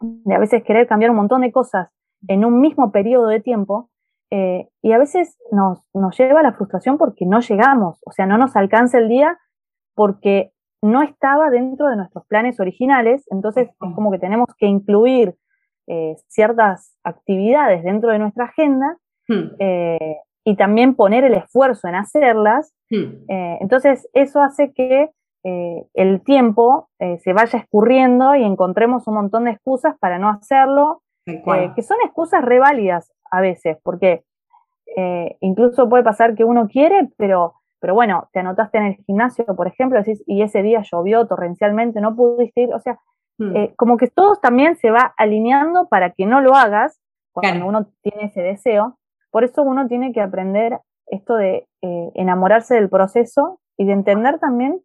de 0.00 0.34
a 0.34 0.38
veces 0.38 0.62
querer 0.64 0.86
cambiar 0.86 1.10
un 1.10 1.16
montón 1.16 1.42
de 1.42 1.52
cosas 1.52 1.90
en 2.26 2.44
un 2.44 2.60
mismo 2.60 2.90
periodo 2.92 3.26
de 3.26 3.40
tiempo 3.40 3.90
eh, 4.30 4.68
y 4.82 4.92
a 4.92 4.98
veces 4.98 5.38
nos, 5.52 5.80
nos 5.94 6.16
lleva 6.18 6.40
a 6.40 6.42
la 6.42 6.52
frustración 6.52 6.98
porque 6.98 7.24
no 7.24 7.40
llegamos, 7.40 8.00
o 8.04 8.12
sea, 8.12 8.26
no 8.26 8.36
nos 8.36 8.56
alcanza 8.56 8.98
el 8.98 9.08
día 9.08 9.38
porque 9.94 10.52
no 10.82 11.02
estaba 11.02 11.50
dentro 11.50 11.88
de 11.88 11.96
nuestros 11.96 12.26
planes 12.26 12.60
originales, 12.60 13.26
entonces 13.30 13.68
es 13.68 13.94
como 13.94 14.10
que 14.12 14.18
tenemos 14.18 14.48
que 14.58 14.66
incluir 14.66 15.34
eh, 15.86 16.16
ciertas 16.28 16.96
actividades 17.02 17.82
dentro 17.82 18.10
de 18.10 18.18
nuestra 18.18 18.44
agenda 18.44 18.98
hmm. 19.28 19.56
eh, 19.58 20.16
y 20.44 20.56
también 20.56 20.94
poner 20.94 21.24
el 21.24 21.34
esfuerzo 21.34 21.88
en 21.88 21.94
hacerlas. 21.94 22.74
Hmm. 22.90 23.24
Entonces 23.60 24.08
eso 24.12 24.40
hace 24.40 24.72
que 24.72 25.10
el 25.94 26.22
tiempo 26.22 26.88
se 26.98 27.32
vaya 27.32 27.58
escurriendo 27.58 28.34
y 28.34 28.44
encontremos 28.44 29.06
un 29.06 29.14
montón 29.14 29.44
de 29.44 29.52
excusas 29.52 29.96
para 29.98 30.18
no 30.18 30.28
hacerlo, 30.28 31.02
que 31.24 31.82
son 31.82 31.96
excusas 32.04 32.44
reválidas 32.44 33.12
a 33.30 33.40
veces, 33.40 33.78
porque 33.82 34.24
incluso 35.40 35.88
puede 35.88 36.02
pasar 36.02 36.34
que 36.34 36.44
uno 36.44 36.68
quiere, 36.68 37.08
pero 37.16 37.54
pero 37.80 37.94
bueno, 37.94 38.28
te 38.32 38.40
anotaste 38.40 38.78
en 38.78 38.84
el 38.84 38.96
gimnasio, 39.06 39.44
por 39.44 39.68
ejemplo, 39.68 39.98
decís, 39.98 40.22
y 40.26 40.42
ese 40.42 40.62
día 40.62 40.82
llovió 40.82 41.26
torrencialmente, 41.26 42.00
no 42.00 42.16
pudiste 42.16 42.62
ir, 42.62 42.74
o 42.74 42.80
sea, 42.80 42.98
hmm. 43.38 43.56
eh, 43.56 43.74
como 43.76 43.96
que 43.96 44.08
todo 44.08 44.36
también 44.36 44.76
se 44.76 44.90
va 44.90 45.14
alineando 45.16 45.88
para 45.88 46.10
que 46.10 46.26
no 46.26 46.40
lo 46.40 46.54
hagas 46.54 47.00
cuando 47.32 47.66
uno 47.66 47.86
tiene 48.02 48.24
ese 48.26 48.40
deseo. 48.40 48.98
Por 49.30 49.44
eso 49.44 49.62
uno 49.62 49.86
tiene 49.86 50.12
que 50.12 50.20
aprender 50.20 50.80
esto 51.06 51.36
de 51.36 51.68
eh, 51.82 52.10
enamorarse 52.14 52.74
del 52.74 52.88
proceso 52.88 53.60
y 53.76 53.86
de 53.86 53.92
entender 53.92 54.40
también 54.40 54.80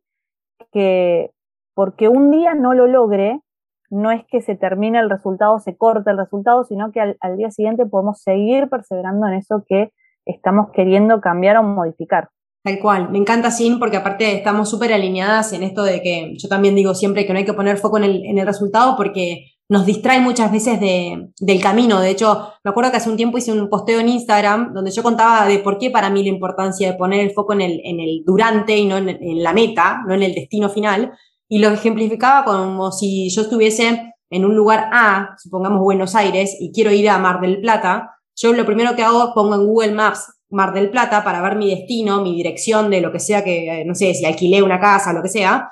que 0.72 1.32
porque 1.76 2.08
un 2.08 2.32
día 2.32 2.54
no 2.54 2.74
lo 2.74 2.88
logre, 2.88 3.42
no 3.90 4.12
es 4.12 4.24
que 4.28 4.42
se 4.42 4.56
termine 4.56 5.00
el 5.00 5.10
resultado, 5.10 5.60
se 5.60 5.76
corte 5.76 6.12
el 6.12 6.18
resultado, 6.18 6.64
sino 6.64 6.92
que 6.92 7.00
al 7.20 7.38
día 7.38 7.52
siguiente 7.52 7.86
podemos 7.86 8.22
seguir 8.22 8.70
perseverando 8.70 9.28
en 9.28 9.34
eso 9.36 9.64
que 9.68 9.92
estamos 10.26 10.72
queriendo 10.74 11.22
cambiar 11.22 11.58
o 11.58 11.64
modificar. 11.64 12.30
Tal 12.64 12.80
cual, 12.80 13.10
me 13.10 13.18
encanta 13.18 13.52
Sin 13.52 13.78
porque 13.78 13.98
aparte 13.98 14.38
estamos 14.38 14.70
súper 14.70 14.94
alineadas 14.94 15.52
en 15.52 15.64
esto 15.64 15.84
de 15.84 16.02
que 16.02 16.34
yo 16.38 16.48
también 16.48 16.76
digo 16.76 16.96
siempre 16.96 17.26
que 17.26 17.34
no 17.34 17.40
hay 17.40 17.46
que 17.46 17.54
poner 17.54 17.78
foco 17.78 17.98
en 17.98 18.06
el, 18.06 18.26
en 18.26 18.38
el 18.38 18.48
resultado 18.48 18.96
porque 18.96 19.53
nos 19.70 19.86
distrae 19.86 20.20
muchas 20.20 20.52
veces 20.52 20.80
de, 20.80 21.30
del 21.40 21.62
camino. 21.62 22.00
De 22.00 22.10
hecho, 22.10 22.54
me 22.64 22.72
acuerdo 22.72 22.92
que 22.92 22.98
hace 22.98 23.10
un 23.10 23.18
tiempo 23.18 23.38
hice 23.38 23.52
un 23.52 23.70
posteo 23.70 24.00
en 24.00 24.10
Instagram 24.10 24.74
donde 24.74 24.92
yo 24.92 25.04
contaba 25.04 25.48
de 25.48 25.60
por 25.60 25.78
qué 25.78 25.90
para 25.90 26.10
mí 26.10 26.24
la 26.24 26.30
importancia 26.30 26.92
de 26.92 26.98
poner 26.98 27.22
el 27.22 27.32
foco 27.32 27.54
en 27.54 27.62
el, 27.62 27.82
en 27.84 28.00
el 28.00 28.24
durante 28.26 28.78
y 28.78 28.86
no 28.86 28.98
en, 28.98 29.44
la 29.44 29.54
meta, 29.54 30.02
no 30.08 30.14
en 30.14 30.24
el 30.24 30.36
destino 30.36 30.70
final. 30.70 31.14
Y 31.48 31.60
lo 31.60 31.70
ejemplificaba 31.70 32.44
como 32.46 32.92
si 32.92 33.30
yo 33.30 33.44
estuviese 33.44 34.14
en 34.30 34.46
un 34.46 34.56
lugar 34.56 34.90
A, 34.92 35.36
supongamos 35.38 35.82
Buenos 35.82 36.16
Aires, 36.16 36.58
y 36.60 36.72
quiero 36.72 36.92
ir 36.92 37.10
a 37.10 37.20
Mar 37.20 37.40
del 37.40 37.62
Plata, 37.62 38.14
yo 38.36 38.52
lo 38.52 38.66
primero 38.66 38.96
que 38.96 39.04
hago 39.04 39.34
pongo 39.36 39.56
en 39.56 39.66
Google 39.66 39.92
Maps 39.92 40.34
Mar 40.50 40.74
del 40.74 40.90
Plata 40.90 41.24
para 41.24 41.42
ver 41.42 41.56
mi 41.56 41.70
destino, 41.70 42.22
mi 42.22 42.36
dirección 42.36 42.90
de 42.90 43.02
lo 43.02 43.12
que 43.12 43.20
sea 43.20 43.44
que, 43.44 43.82
eh, 43.82 43.86
no 43.86 43.96
sé, 43.96 44.14
si 44.14 44.26
alquilé 44.26 44.62
una 44.62 44.80
casa, 44.80 45.14
lo 45.14 45.22
que 45.22 45.30
sea. 45.30 45.70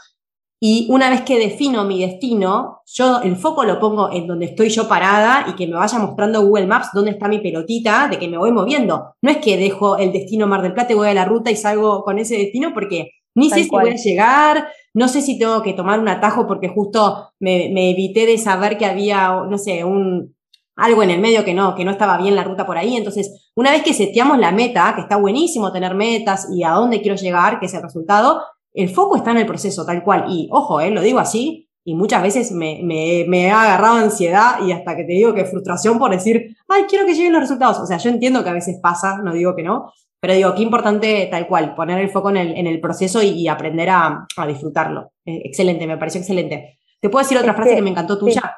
Y 0.63 0.85
una 0.91 1.09
vez 1.09 1.21
que 1.21 1.39
defino 1.39 1.85
mi 1.85 2.01
destino, 2.01 2.81
yo 2.85 3.19
el 3.23 3.35
foco 3.35 3.63
lo 3.63 3.79
pongo 3.79 4.11
en 4.11 4.27
donde 4.27 4.45
estoy 4.45 4.69
yo 4.69 4.87
parada 4.87 5.45
y 5.49 5.55
que 5.55 5.65
me 5.65 5.73
vaya 5.73 5.97
mostrando 5.97 6.45
Google 6.45 6.67
Maps 6.67 6.89
dónde 6.93 7.09
está 7.09 7.27
mi 7.27 7.39
pelotita 7.39 8.07
de 8.07 8.19
que 8.19 8.27
me 8.27 8.37
voy 8.37 8.51
moviendo. 8.51 9.15
No 9.23 9.31
es 9.31 9.37
que 9.37 9.57
dejo 9.57 9.97
el 9.97 10.11
destino 10.11 10.45
Mar 10.45 10.61
del 10.61 10.73
Plata 10.73 10.93
y 10.93 10.95
voy 10.95 11.07
a 11.07 11.15
la 11.15 11.25
ruta 11.25 11.49
y 11.49 11.55
salgo 11.55 12.03
con 12.03 12.19
ese 12.19 12.37
destino 12.37 12.75
porque 12.75 13.09
ni 13.33 13.49
sé 13.49 13.63
si 13.63 13.69
voy 13.69 13.89
a 13.89 13.95
llegar, 13.95 14.67
no 14.93 15.07
sé 15.07 15.23
si 15.23 15.39
tengo 15.39 15.63
que 15.63 15.73
tomar 15.73 15.99
un 15.99 16.09
atajo 16.09 16.45
porque 16.45 16.67
justo 16.67 17.31
me, 17.39 17.71
me 17.73 17.89
evité 17.89 18.27
de 18.27 18.37
saber 18.37 18.77
que 18.77 18.85
había, 18.85 19.29
no 19.49 19.57
sé, 19.57 19.83
un, 19.83 20.35
algo 20.75 21.01
en 21.01 21.09
el 21.09 21.21
medio 21.21 21.43
que 21.43 21.55
no, 21.55 21.73
que 21.73 21.85
no 21.85 21.89
estaba 21.89 22.17
bien 22.17 22.35
la 22.35 22.43
ruta 22.43 22.67
por 22.67 22.77
ahí. 22.77 22.95
Entonces, 22.95 23.49
una 23.55 23.71
vez 23.71 23.81
que 23.81 23.95
seteamos 23.95 24.37
la 24.37 24.51
meta, 24.51 24.93
que 24.93 25.01
está 25.01 25.15
buenísimo 25.15 25.71
tener 25.71 25.95
metas 25.95 26.49
y 26.51 26.63
a 26.63 26.71
dónde 26.71 27.01
quiero 27.01 27.17
llegar, 27.17 27.59
que 27.59 27.65
es 27.65 27.73
el 27.73 27.81
resultado, 27.81 28.43
el 28.73 28.89
foco 28.89 29.15
está 29.15 29.31
en 29.31 29.37
el 29.37 29.45
proceso, 29.45 29.85
tal 29.85 30.03
cual. 30.03 30.25
Y 30.29 30.47
ojo, 30.51 30.81
eh, 30.81 30.91
lo 30.91 31.01
digo 31.01 31.19
así, 31.19 31.69
y 31.83 31.95
muchas 31.95 32.21
veces 32.21 32.51
me, 32.51 32.79
me, 32.83 33.25
me, 33.27 33.49
ha 33.49 33.63
agarrado 33.63 33.95
ansiedad 33.95 34.63
y 34.65 34.71
hasta 34.71 34.95
que 34.95 35.03
te 35.03 35.13
digo 35.13 35.33
que 35.33 35.45
frustración 35.45 35.97
por 35.97 36.11
decir, 36.11 36.55
ay, 36.67 36.83
quiero 36.87 37.05
que 37.05 37.15
lleguen 37.15 37.33
los 37.33 37.41
resultados. 37.41 37.79
O 37.79 37.85
sea, 37.85 37.97
yo 37.97 38.09
entiendo 38.09 38.43
que 38.43 38.49
a 38.49 38.53
veces 38.53 38.79
pasa, 38.81 39.17
no 39.17 39.33
digo 39.33 39.55
que 39.55 39.63
no, 39.63 39.91
pero 40.19 40.35
digo, 40.35 40.53
qué 40.53 40.61
importante 40.61 41.27
tal 41.31 41.47
cual, 41.47 41.73
poner 41.73 41.99
el 41.99 42.11
foco 42.11 42.29
en 42.29 42.37
el, 42.37 42.55
en 42.55 42.67
el 42.67 42.79
proceso 42.79 43.23
y, 43.23 43.47
aprender 43.47 43.89
a, 43.89 44.27
a 44.37 44.47
disfrutarlo. 44.47 45.13
Eh, 45.25 45.41
excelente, 45.45 45.87
me 45.87 45.97
pareció 45.97 46.21
excelente. 46.21 46.77
¿Te 46.99 47.09
puedo 47.09 47.23
decir 47.23 47.39
otra 47.39 47.55
frase 47.55 47.75
que 47.75 47.81
me 47.81 47.89
encantó 47.89 48.19
tuya? 48.19 48.55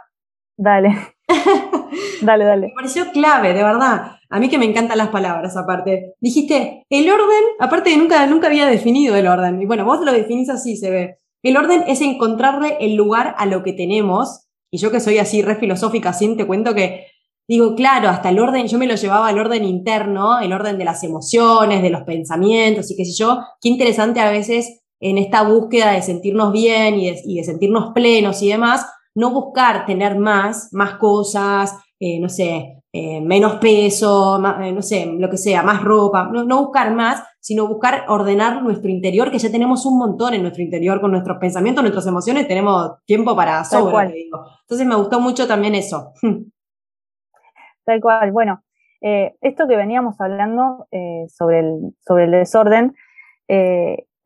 Dale. 0.57 1.15
dale, 2.23 2.45
dale. 2.45 2.67
Me 2.67 2.73
pareció 2.73 3.11
clave, 3.11 3.53
de 3.53 3.63
verdad. 3.63 4.17
A 4.29 4.39
mí 4.39 4.49
que 4.49 4.57
me 4.57 4.65
encantan 4.65 4.97
las 4.97 5.09
palabras, 5.09 5.55
aparte. 5.57 6.13
Dijiste, 6.19 6.85
el 6.89 7.09
orden, 7.09 7.43
aparte 7.59 7.95
nunca, 7.95 8.25
nunca 8.27 8.47
había 8.47 8.65
definido 8.65 9.15
el 9.15 9.27
orden. 9.27 9.61
Y 9.61 9.65
bueno, 9.65 9.85
vos 9.85 10.01
lo 10.01 10.11
definís 10.11 10.49
así, 10.49 10.75
se 10.75 10.89
ve. 10.89 11.17
El 11.43 11.57
orden 11.57 11.83
es 11.87 12.01
encontrarle 12.01 12.77
el 12.79 12.95
lugar 12.95 13.35
a 13.37 13.45
lo 13.45 13.63
que 13.63 13.73
tenemos. 13.73 14.47
Y 14.71 14.77
yo 14.77 14.91
que 14.91 14.99
soy 14.99 15.19
así 15.19 15.41
re 15.41 15.55
filosófica, 15.55 16.09
así, 16.09 16.35
te 16.35 16.47
cuento 16.47 16.73
que 16.73 17.07
digo, 17.47 17.75
claro, 17.75 18.09
hasta 18.09 18.29
el 18.29 18.39
orden, 18.39 18.67
yo 18.67 18.79
me 18.79 18.87
lo 18.87 18.95
llevaba 18.95 19.27
al 19.27 19.37
orden 19.37 19.65
interno, 19.65 20.39
el 20.39 20.53
orden 20.53 20.77
de 20.77 20.85
las 20.85 21.03
emociones, 21.03 21.83
de 21.83 21.89
los 21.89 22.03
pensamientos 22.03 22.89
y 22.89 22.95
qué 22.95 23.05
sé 23.05 23.13
yo. 23.13 23.39
Qué 23.61 23.69
interesante 23.69 24.19
a 24.19 24.31
veces 24.31 24.81
en 24.99 25.17
esta 25.17 25.43
búsqueda 25.43 25.91
de 25.91 26.01
sentirnos 26.01 26.53
bien 26.53 26.97
y 26.97 27.09
y 27.09 27.35
de 27.35 27.43
sentirnos 27.43 27.91
plenos 27.93 28.41
y 28.41 28.49
demás, 28.49 28.85
no 29.15 29.31
buscar 29.31 29.85
tener 29.85 30.17
más, 30.17 30.69
más 30.71 30.95
cosas, 30.95 31.75
eh, 32.05 32.19
no 32.19 32.27
sé, 32.27 32.83
eh, 32.91 33.21
menos 33.21 33.55
peso, 33.61 34.35
eh, 34.61 34.73
no 34.73 34.81
sé, 34.81 35.05
lo 35.05 35.29
que 35.29 35.37
sea, 35.37 35.63
más 35.63 35.81
ropa, 35.81 36.25
no, 36.25 36.65
buscar 36.65 36.93
más, 36.93 37.23
sino 37.39 37.65
buscar 37.65 38.03
ordenar 38.09 38.61
nuestro 38.61 38.89
interior, 38.91 39.31
que 39.31 39.39
ya 39.39 39.49
tenemos 39.49 39.85
un 39.85 39.97
montón 39.97 40.33
en 40.33 40.41
nuestro 40.41 40.61
interior 40.61 40.99
con 40.99 41.11
nuestros 41.11 41.37
pensamientos, 41.37 41.81
nuestras 41.81 42.05
emociones, 42.05 42.45
tenemos 42.45 43.01
tiempo 43.05 43.37
para 43.37 43.63
sobra, 43.63 44.07
digo. 44.07 44.45
Entonces 44.63 44.85
me 44.85 44.97
gustó 44.97 45.21
mucho 45.21 45.47
también 45.47 45.75
eso. 45.75 46.11
Tal 47.85 48.01
cual, 48.01 48.33
bueno, 48.33 48.61
esto 48.99 49.65
que 49.69 49.77
veníamos 49.77 50.19
hablando 50.19 50.87
sobre, 51.29 51.59
el, 51.59 51.95
sobre 52.05 52.25
el 52.25 52.31
desorden, 52.31 52.95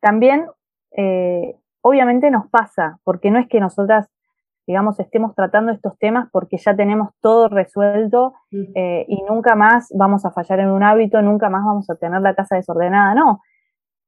también 0.00 0.46
obviamente 1.80 2.32
nos 2.32 2.48
pasa, 2.50 2.98
porque 3.04 3.30
no 3.30 3.38
es 3.38 3.46
que 3.46 3.60
nosotras 3.60 4.08
digamos, 4.68 5.00
estemos 5.00 5.34
tratando 5.34 5.72
estos 5.72 5.98
temas 5.98 6.28
porque 6.30 6.58
ya 6.58 6.76
tenemos 6.76 7.08
todo 7.22 7.48
resuelto 7.48 8.34
eh, 8.52 9.06
y 9.08 9.22
nunca 9.22 9.54
más 9.56 9.88
vamos 9.96 10.26
a 10.26 10.30
fallar 10.30 10.60
en 10.60 10.68
un 10.68 10.82
hábito, 10.82 11.22
nunca 11.22 11.48
más 11.48 11.64
vamos 11.64 11.88
a 11.88 11.96
tener 11.96 12.20
la 12.20 12.34
casa 12.34 12.56
desordenada. 12.56 13.14
No, 13.14 13.40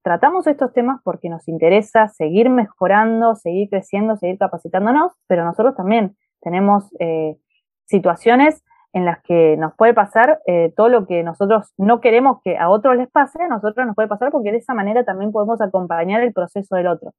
tratamos 0.03 0.47
estos 0.47 0.75
temas 0.75 1.01
porque 1.03 1.31
nos 1.31 1.49
interesa 1.49 2.09
seguir 2.09 2.51
mejorando, 2.51 3.37
seguir 3.37 3.71
creciendo, 3.71 4.19
seguir 4.19 4.37
capacitándonos, 4.37 5.13
pero 5.27 5.47
nosotros 5.47 5.75
también 5.75 6.15
tenemos 6.43 6.95
eh, 6.99 7.39
situaciones 7.87 8.63
en 8.93 9.07
las 9.07 9.23
que 9.23 9.57
nos 9.57 9.75
puede 9.77 9.95
pasar 9.95 10.41
eh, 10.47 10.75
todo 10.77 10.91
lo 10.91 11.07
que 11.07 11.23
nosotros 11.23 11.73
no 11.79 12.03
queremos 12.03 12.43
que 12.45 12.59
a 12.59 12.69
otros 12.69 12.99
les 12.99 13.09
pase, 13.09 13.43
a 13.43 13.49
nosotros 13.49 13.87
nos 13.87 13.97
puede 13.97 14.09
pasar 14.09 14.31
porque 14.31 14.53
de 14.53 14.59
esa 14.59 14.75
manera 14.75 15.07
también 15.07 15.33
podemos 15.33 15.59
acompañar 15.63 16.21
el 16.21 16.35
proceso 16.35 16.77
del 16.77 16.89
otro. 16.89 17.15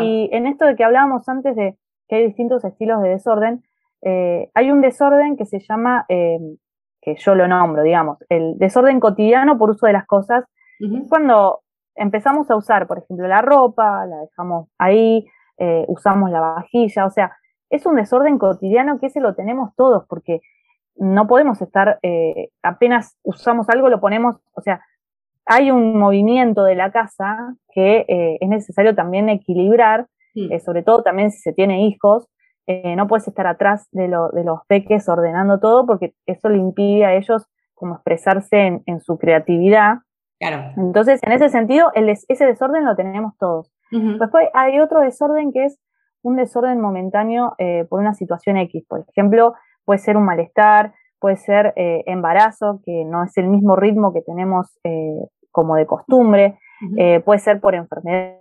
Y 0.00 0.30
en 0.32 0.46
esto 0.46 0.64
de 0.64 0.74
que 0.74 0.84
hablábamos 0.84 1.28
antes 1.28 1.54
de 1.54 1.76
que 2.08 2.16
hay 2.16 2.26
distintos 2.26 2.64
estilos 2.64 3.02
de 3.02 3.10
desorden. 3.10 3.62
Eh, 4.02 4.50
hay 4.54 4.70
un 4.70 4.80
desorden 4.80 5.36
que 5.36 5.44
se 5.44 5.60
llama, 5.60 6.06
eh, 6.08 6.38
que 7.00 7.16
yo 7.16 7.34
lo 7.34 7.46
nombro, 7.46 7.82
digamos, 7.82 8.18
el 8.28 8.58
desorden 8.58 9.00
cotidiano 9.00 9.58
por 9.58 9.70
uso 9.70 9.86
de 9.86 9.92
las 9.92 10.06
cosas. 10.06 10.44
Cuando 11.08 11.60
empezamos 11.96 12.50
a 12.50 12.56
usar, 12.56 12.86
por 12.86 12.98
ejemplo, 12.98 13.26
la 13.26 13.42
ropa, 13.42 14.06
la 14.06 14.18
dejamos 14.20 14.68
ahí, 14.78 15.26
eh, 15.58 15.84
usamos 15.88 16.30
la 16.30 16.40
vajilla, 16.40 17.04
o 17.04 17.10
sea, 17.10 17.36
es 17.68 17.84
un 17.84 17.96
desorden 17.96 18.38
cotidiano 18.38 19.00
que 19.00 19.06
ese 19.06 19.20
lo 19.20 19.34
tenemos 19.34 19.74
todos, 19.74 20.06
porque 20.08 20.40
no 20.94 21.26
podemos 21.26 21.60
estar, 21.60 21.98
apenas 22.62 23.18
usamos 23.22 23.68
algo, 23.68 23.88
lo 23.88 24.00
ponemos, 24.00 24.36
o 24.54 24.60
sea, 24.60 24.80
hay 25.46 25.70
un 25.70 25.96
movimiento 25.98 26.64
de 26.64 26.74
la 26.74 26.90
casa 26.90 27.54
que 27.72 28.04
es 28.40 28.48
necesario 28.48 28.94
también 28.96 29.28
equilibrar 29.28 30.08
Mm. 30.38 30.52
Eh, 30.52 30.60
sobre 30.60 30.82
todo 30.82 31.02
también 31.02 31.30
si 31.30 31.40
se 31.40 31.52
tiene 31.52 31.86
hijos, 31.86 32.28
eh, 32.66 32.96
no 32.96 33.06
puedes 33.08 33.26
estar 33.26 33.46
atrás 33.46 33.88
de, 33.92 34.08
los 34.08 34.60
peques 34.68 35.08
ordenando 35.08 35.58
todo 35.58 35.86
porque 35.86 36.14
eso 36.26 36.48
le 36.48 36.58
impide 36.58 37.06
a 37.06 37.14
ellos 37.14 37.46
como 37.74 37.94
expresarse 37.94 38.82
en, 38.84 39.00
su 39.00 39.18
creatividad. 39.18 39.98
Claro. 40.38 40.72
Entonces, 40.76 41.20
en 41.22 41.32
ese 41.32 41.48
sentido, 41.48 41.90
ese 41.94 42.46
desorden 42.46 42.84
lo 42.84 42.94
tenemos 42.94 43.36
todos. 43.38 43.72
Después 43.90 44.48
hay 44.52 44.78
otro 44.80 45.00
desorden 45.00 45.50
que 45.52 45.64
es 45.64 45.80
un 46.22 46.36
desorden 46.36 46.80
momentáneo 46.80 47.54
eh, 47.58 47.86
por 47.88 48.00
una 48.00 48.12
situación 48.14 48.58
X. 48.58 48.84
Por 48.86 49.04
ejemplo, 49.08 49.54
puede 49.84 49.98
ser 49.98 50.16
un 50.16 50.24
malestar, 50.24 50.92
puede 51.20 51.36
ser 51.36 51.72
embarazo, 51.76 52.80
que 52.84 53.04
no 53.04 53.24
es 53.24 53.36
el 53.38 53.48
mismo 53.48 53.76
ritmo 53.76 54.12
que 54.12 54.20
tenemos 54.20 54.78
como 55.52 55.76
de 55.76 55.86
costumbre, 55.86 56.58
puede 57.24 57.38
ser 57.38 57.60
por 57.60 57.74
enfermedad 57.74 58.37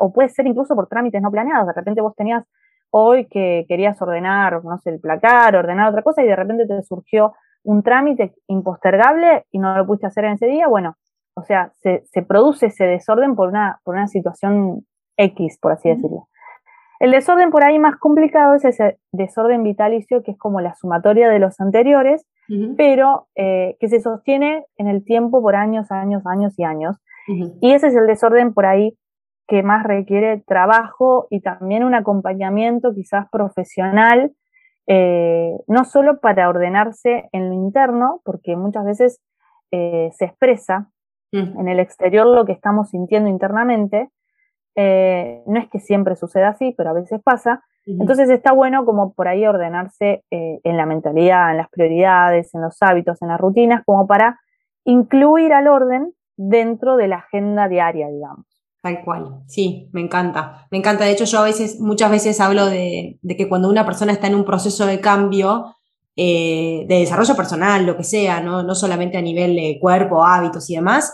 o 0.00 0.12
puede 0.12 0.28
ser 0.28 0.46
incluso 0.46 0.74
por 0.74 0.88
trámites 0.88 1.20
no 1.22 1.30
planeados. 1.30 1.66
De 1.66 1.72
repente 1.72 2.00
vos 2.00 2.14
tenías 2.16 2.44
hoy 2.90 3.26
que 3.26 3.66
querías 3.68 4.00
ordenar, 4.00 4.64
no 4.64 4.78
sé, 4.78 4.90
el 4.90 5.00
placar, 5.00 5.54
ordenar 5.56 5.88
otra 5.88 6.02
cosa 6.02 6.22
y 6.22 6.26
de 6.26 6.36
repente 6.36 6.66
te 6.66 6.82
surgió 6.82 7.34
un 7.64 7.82
trámite 7.82 8.34
impostergable 8.46 9.44
y 9.50 9.58
no 9.58 9.76
lo 9.76 9.86
pudiste 9.86 10.06
hacer 10.06 10.24
en 10.24 10.32
ese 10.32 10.46
día. 10.46 10.68
Bueno, 10.68 10.96
o 11.34 11.42
sea, 11.42 11.72
se, 11.82 12.22
produce 12.22 12.66
ese 12.66 12.84
desorden 12.84 13.36
por 13.36 13.48
una, 13.48 13.80
por 13.84 13.94
una 13.94 14.08
situación 14.08 14.86
X, 15.16 15.58
por 15.60 15.72
así 15.72 15.88
decirlo. 15.88 16.28
El 16.98 17.12
desorden 17.12 17.50
por 17.50 17.62
ahí 17.62 17.78
más 17.78 17.96
complicado 17.96 18.54
es 18.54 18.64
ese 18.64 18.98
desorden 19.12 19.62
vitalicio, 19.62 20.22
que 20.22 20.32
es 20.32 20.38
como 20.38 20.60
la 20.60 20.74
sumatoria 20.74 21.28
de 21.28 21.38
los 21.38 21.60
anteriores, 21.60 22.26
pero 22.78 23.28
eh, 23.36 23.76
que 23.78 23.88
se 23.88 24.00
sostiene 24.00 24.64
en 24.78 24.88
el 24.88 25.04
tiempo 25.04 25.42
por 25.42 25.54
años, 25.54 25.92
años, 25.92 26.26
años 26.26 26.58
y 26.58 26.64
años. 26.64 26.96
Y 27.60 27.72
ese 27.72 27.88
es 27.88 27.94
el 27.94 28.06
desorden 28.06 28.54
por 28.54 28.64
ahí 28.64 28.96
que 29.48 29.62
más 29.62 29.82
requiere 29.82 30.42
trabajo 30.46 31.26
y 31.30 31.40
también 31.40 31.82
un 31.82 31.94
acompañamiento 31.94 32.94
quizás 32.94 33.28
profesional, 33.30 34.32
eh, 34.86 35.52
no 35.66 35.84
solo 35.84 36.20
para 36.20 36.50
ordenarse 36.50 37.30
en 37.32 37.48
lo 37.48 37.54
interno, 37.54 38.20
porque 38.24 38.56
muchas 38.56 38.84
veces 38.84 39.20
eh, 39.70 40.10
se 40.12 40.26
expresa 40.26 40.90
mm. 41.32 41.60
en 41.60 41.68
el 41.68 41.80
exterior 41.80 42.26
lo 42.26 42.44
que 42.44 42.52
estamos 42.52 42.90
sintiendo 42.90 43.30
internamente, 43.30 44.10
eh, 44.76 45.42
no 45.46 45.58
es 45.58 45.68
que 45.70 45.80
siempre 45.80 46.14
suceda 46.14 46.48
así, 46.48 46.74
pero 46.76 46.90
a 46.90 46.92
veces 46.94 47.20
pasa, 47.22 47.64
entonces 47.86 48.28
está 48.28 48.52
bueno 48.52 48.84
como 48.84 49.14
por 49.14 49.28
ahí 49.28 49.46
ordenarse 49.46 50.22
en 50.30 50.76
la 50.76 50.84
mentalidad, 50.84 51.52
en 51.52 51.56
las 51.56 51.70
prioridades, 51.70 52.54
en 52.54 52.60
los 52.60 52.76
hábitos, 52.82 53.22
en 53.22 53.28
las 53.28 53.40
rutinas, 53.40 53.82
como 53.86 54.06
para 54.06 54.38
incluir 54.84 55.54
al 55.54 55.68
orden 55.68 56.12
dentro 56.36 56.98
de 56.98 57.08
la 57.08 57.16
agenda 57.16 57.66
diaria, 57.66 58.08
digamos. 58.08 58.47
Tal 58.88 59.04
cual, 59.04 59.42
sí, 59.46 59.90
me 59.92 60.00
encanta. 60.00 60.66
Me 60.70 60.78
encanta. 60.78 61.04
De 61.04 61.10
hecho, 61.10 61.24
yo 61.26 61.40
a 61.40 61.44
veces, 61.44 61.78
muchas 61.78 62.10
veces 62.10 62.40
hablo 62.40 62.64
de, 62.64 63.18
que 63.36 63.46
cuando 63.46 63.68
una 63.68 63.84
persona 63.84 64.12
está 64.12 64.28
en 64.28 64.34
un 64.34 64.46
proceso 64.46 64.86
de 64.86 64.98
cambio, 64.98 65.76
eh, 66.16 66.86
de 66.88 67.00
desarrollo 67.00 67.36
personal, 67.36 67.84
lo 67.84 67.98
que 67.98 68.04
sea, 68.04 68.40
¿no? 68.40 68.62
no 68.62 68.74
solamente 68.74 69.18
a 69.18 69.20
nivel 69.20 69.56
de 69.56 69.78
cuerpo, 69.78 70.24
hábitos 70.24 70.70
y 70.70 70.76
demás, 70.76 71.12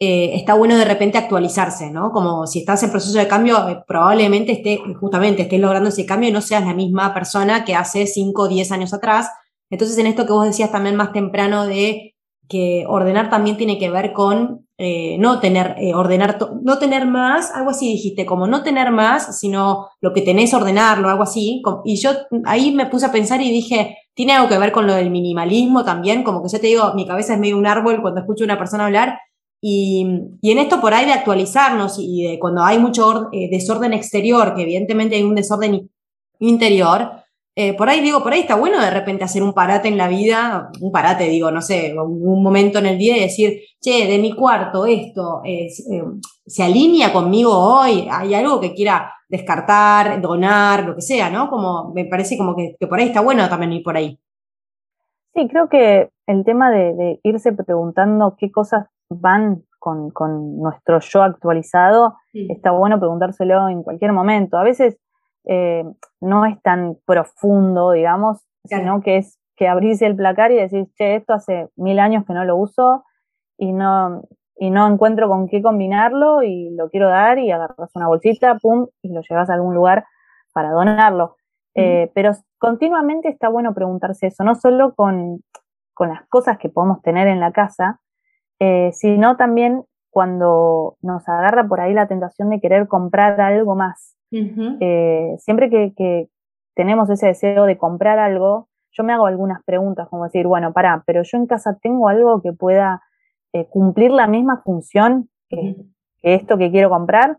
eh, 0.00 0.32
está 0.34 0.54
bueno 0.54 0.76
de 0.76 0.84
repente 0.84 1.16
actualizarse, 1.16 1.92
¿no? 1.92 2.10
Como 2.10 2.48
si 2.48 2.58
estás 2.58 2.82
en 2.82 2.90
proceso 2.90 3.16
de 3.16 3.28
cambio, 3.28 3.68
eh, 3.68 3.84
probablemente 3.86 4.50
esté, 4.50 4.80
justamente 4.98 5.42
estés 5.42 5.60
logrando 5.60 5.90
ese 5.90 6.04
cambio 6.04 6.28
y 6.28 6.32
no 6.32 6.40
seas 6.40 6.66
la 6.66 6.74
misma 6.74 7.14
persona 7.14 7.64
que 7.64 7.76
hace 7.76 8.08
5 8.08 8.42
o 8.42 8.48
10 8.48 8.72
años 8.72 8.92
atrás. 8.92 9.30
Entonces, 9.70 9.96
en 9.98 10.08
esto 10.08 10.26
que 10.26 10.32
vos 10.32 10.44
decías 10.44 10.72
también 10.72 10.96
más 10.96 11.12
temprano 11.12 11.66
de 11.66 12.11
que 12.52 12.84
ordenar 12.86 13.30
también 13.30 13.56
tiene 13.56 13.78
que 13.78 13.90
ver 13.90 14.12
con 14.12 14.68
eh, 14.76 15.16
no 15.18 15.40
tener, 15.40 15.74
ordenar, 15.94 16.38
no 16.62 16.78
tener 16.78 17.06
más, 17.06 17.50
algo 17.52 17.70
así 17.70 17.88
dijiste, 17.88 18.26
como 18.26 18.46
no 18.46 18.62
tener 18.62 18.90
más, 18.90 19.40
sino 19.40 19.88
lo 20.02 20.12
que 20.12 20.20
tenés 20.20 20.52
ordenarlo, 20.52 21.08
algo 21.08 21.22
así. 21.22 21.62
Y 21.84 21.96
yo 21.96 22.10
ahí 22.44 22.72
me 22.72 22.86
puse 22.86 23.06
a 23.06 23.12
pensar 23.12 23.40
y 23.40 23.50
dije, 23.50 23.96
tiene 24.14 24.34
algo 24.34 24.50
que 24.50 24.58
ver 24.58 24.72
con 24.72 24.86
lo 24.86 24.94
del 24.94 25.10
minimalismo 25.10 25.84
también, 25.84 26.22
como 26.22 26.42
que 26.42 26.50
yo 26.50 26.60
te 26.60 26.66
digo, 26.66 26.92
mi 26.94 27.06
cabeza 27.06 27.32
es 27.32 27.40
medio 27.40 27.56
un 27.56 27.66
árbol 27.66 28.02
cuando 28.02 28.20
escucho 28.20 28.44
a 28.44 28.46
una 28.46 28.58
persona 28.58 28.84
hablar 28.84 29.18
y, 29.64 30.04
en 30.42 30.58
esto 30.58 30.80
por 30.80 30.92
ahí 30.92 31.06
de 31.06 31.12
actualizarnos 31.12 31.96
y 31.98 32.24
de 32.24 32.38
cuando 32.40 32.64
hay 32.64 32.78
mucho 32.80 33.28
eh, 33.32 33.48
desorden 33.48 33.92
exterior, 33.92 34.54
que 34.54 34.62
evidentemente 34.62 35.14
hay 35.14 35.22
un 35.22 35.36
desorden 35.36 35.88
interior, 36.40 37.21
eh, 37.54 37.76
por 37.76 37.88
ahí 37.88 38.00
digo, 38.00 38.22
por 38.22 38.32
ahí 38.32 38.40
está 38.40 38.54
bueno 38.54 38.80
de 38.80 38.90
repente 38.90 39.24
hacer 39.24 39.42
un 39.42 39.52
parate 39.52 39.88
en 39.88 39.98
la 39.98 40.08
vida, 40.08 40.70
un 40.80 40.90
parate 40.90 41.24
digo, 41.24 41.50
no 41.50 41.60
sé, 41.60 41.94
un, 41.98 42.42
momento 42.42 42.78
en 42.78 42.86
el 42.86 42.98
día 42.98 43.16
y 43.16 43.20
decir, 43.20 43.60
che, 43.80 44.06
de 44.06 44.18
mi 44.18 44.34
cuarto 44.34 44.86
esto 44.86 45.42
eh, 45.44 45.68
se 46.46 46.62
alinea 46.62 47.12
conmigo 47.12 47.52
hoy, 47.52 48.08
hay 48.10 48.34
algo 48.34 48.60
que 48.60 48.72
quiera 48.72 49.12
descartar, 49.28 50.20
donar, 50.20 50.84
lo 50.84 50.94
que 50.94 51.02
sea, 51.02 51.28
¿no? 51.30 51.48
Como 51.50 51.92
me 51.94 52.06
parece 52.06 52.38
como 52.38 52.56
que, 52.56 52.76
por 52.86 52.98
ahí 52.98 53.08
está 53.08 53.20
bueno 53.20 53.48
también 53.48 53.72
ir 53.72 53.82
por 53.82 53.96
ahí. 53.96 54.18
Sí, 55.34 55.48
creo 55.48 55.68
que 55.68 56.10
el 56.26 56.44
tema 56.44 56.70
de 56.70 57.20
irse 57.22 57.52
preguntando 57.52 58.36
qué 58.38 58.50
cosas 58.50 58.86
van 59.08 59.64
con, 59.82 60.56
nuestro 60.58 61.00
yo 61.00 61.22
actualizado, 61.22 62.16
está 62.32 62.70
bueno 62.70 62.98
preguntárselo 62.98 63.68
en 63.68 63.82
cualquier 63.82 64.12
momento. 64.12 64.56
A 64.56 64.62
veces 64.62 64.96
eh, 65.44 65.84
no 66.20 66.46
es 66.46 66.60
tan 66.62 66.96
profundo, 67.06 67.92
digamos, 67.92 68.46
sino 68.64 69.00
que 69.00 69.18
es 69.18 69.38
que 69.56 69.68
abrís 69.68 70.02
el 70.02 70.16
placar 70.16 70.50
y 70.52 70.56
decís, 70.56 70.92
che, 70.94 71.16
esto 71.16 71.34
hace 71.34 71.68
mil 71.76 71.98
años 71.98 72.24
que 72.26 72.32
no 72.32 72.44
lo 72.44 72.56
uso 72.56 73.04
y 73.58 73.72
no, 73.72 74.22
y 74.56 74.70
no 74.70 74.88
encuentro 74.88 75.28
con 75.28 75.48
qué 75.48 75.62
combinarlo 75.62 76.42
y 76.42 76.70
lo 76.74 76.88
quiero 76.88 77.08
dar 77.08 77.38
y 77.38 77.50
agarras 77.50 77.90
una 77.94 78.08
bolsita, 78.08 78.56
pum, 78.60 78.86
y 79.02 79.12
lo 79.12 79.20
llevas 79.28 79.50
a 79.50 79.54
algún 79.54 79.74
lugar 79.74 80.04
para 80.52 80.70
donarlo. 80.70 81.36
Eh, 81.74 82.10
pero 82.14 82.32
continuamente 82.58 83.28
está 83.28 83.48
bueno 83.48 83.74
preguntarse 83.74 84.26
eso, 84.26 84.44
no 84.44 84.54
solo 84.54 84.94
con, 84.94 85.42
con 85.94 86.10
las 86.10 86.26
cosas 86.28 86.58
que 86.58 86.68
podemos 86.68 87.00
tener 87.02 87.28
en 87.28 87.40
la 87.40 87.52
casa, 87.52 88.00
eh, 88.58 88.90
sino 88.92 89.36
también 89.36 89.84
cuando 90.10 90.96
nos 91.00 91.26
agarra 91.28 91.66
por 91.66 91.80
ahí 91.80 91.94
la 91.94 92.06
tentación 92.06 92.50
de 92.50 92.60
querer 92.60 92.86
comprar 92.86 93.40
algo 93.40 93.74
más. 93.74 94.16
Eh, 94.80 95.34
siempre 95.38 95.70
que, 95.70 96.28
tenemos 96.74 97.10
ese 97.10 97.26
deseo 97.26 97.66
de 97.66 97.76
comprar 97.76 98.18
algo, 98.18 98.68
yo 98.92 99.04
me 99.04 99.12
hago 99.12 99.26
algunas 99.26 99.62
preguntas, 99.64 100.08
como 100.08 100.24
decir, 100.24 100.46
bueno, 100.46 100.72
pará, 100.72 101.02
pero 101.06 101.22
yo 101.22 101.36
en 101.36 101.46
casa 101.46 101.78
tengo 101.82 102.08
algo 102.08 102.40
que 102.40 102.54
pueda 102.54 103.02
eh, 103.52 103.66
cumplir 103.68 104.10
la 104.10 104.26
misma 104.26 104.62
función 104.64 105.28
que, 105.50 105.76
esto 106.22 106.56
que 106.56 106.70
quiero 106.70 106.88
comprar. 106.88 107.36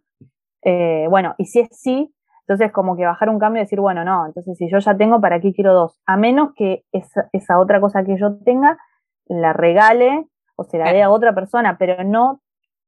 bueno, 1.10 1.34
y 1.40 1.46
si 1.46 1.62
es 1.62 1.70
sí, 1.72 2.14
entonces 2.48 2.72
como 2.72 2.96
que 2.96 3.06
bajar 3.06 3.30
un 3.30 3.40
cambio 3.40 3.62
y 3.62 3.66
decir, 3.66 3.80
bueno, 3.80 4.04
no, 4.04 4.26
entonces 4.26 4.58
si 4.58 4.70
yo 4.70 4.80
ya 4.80 4.96
tengo, 4.98 5.22
¿para 5.22 5.40
qué 5.40 5.54
quiero 5.54 5.74
dos? 5.74 6.00
A 6.06 6.18
menos 6.18 6.54
que 6.56 6.84
esa, 6.92 7.30
esa 7.32 7.58
otra 7.58 7.80
cosa 7.80 8.04
que 8.04 8.18
yo 8.18 8.38
tenga 8.44 8.78
la 9.26 9.54
regale 9.54 10.28
o 10.56 10.64
se 10.64 10.78
la 10.78 10.92
dé 10.92 11.02
a 11.02 11.10
otra 11.10 11.34
persona, 11.34 11.78
pero 11.78 12.04
no 12.04 12.42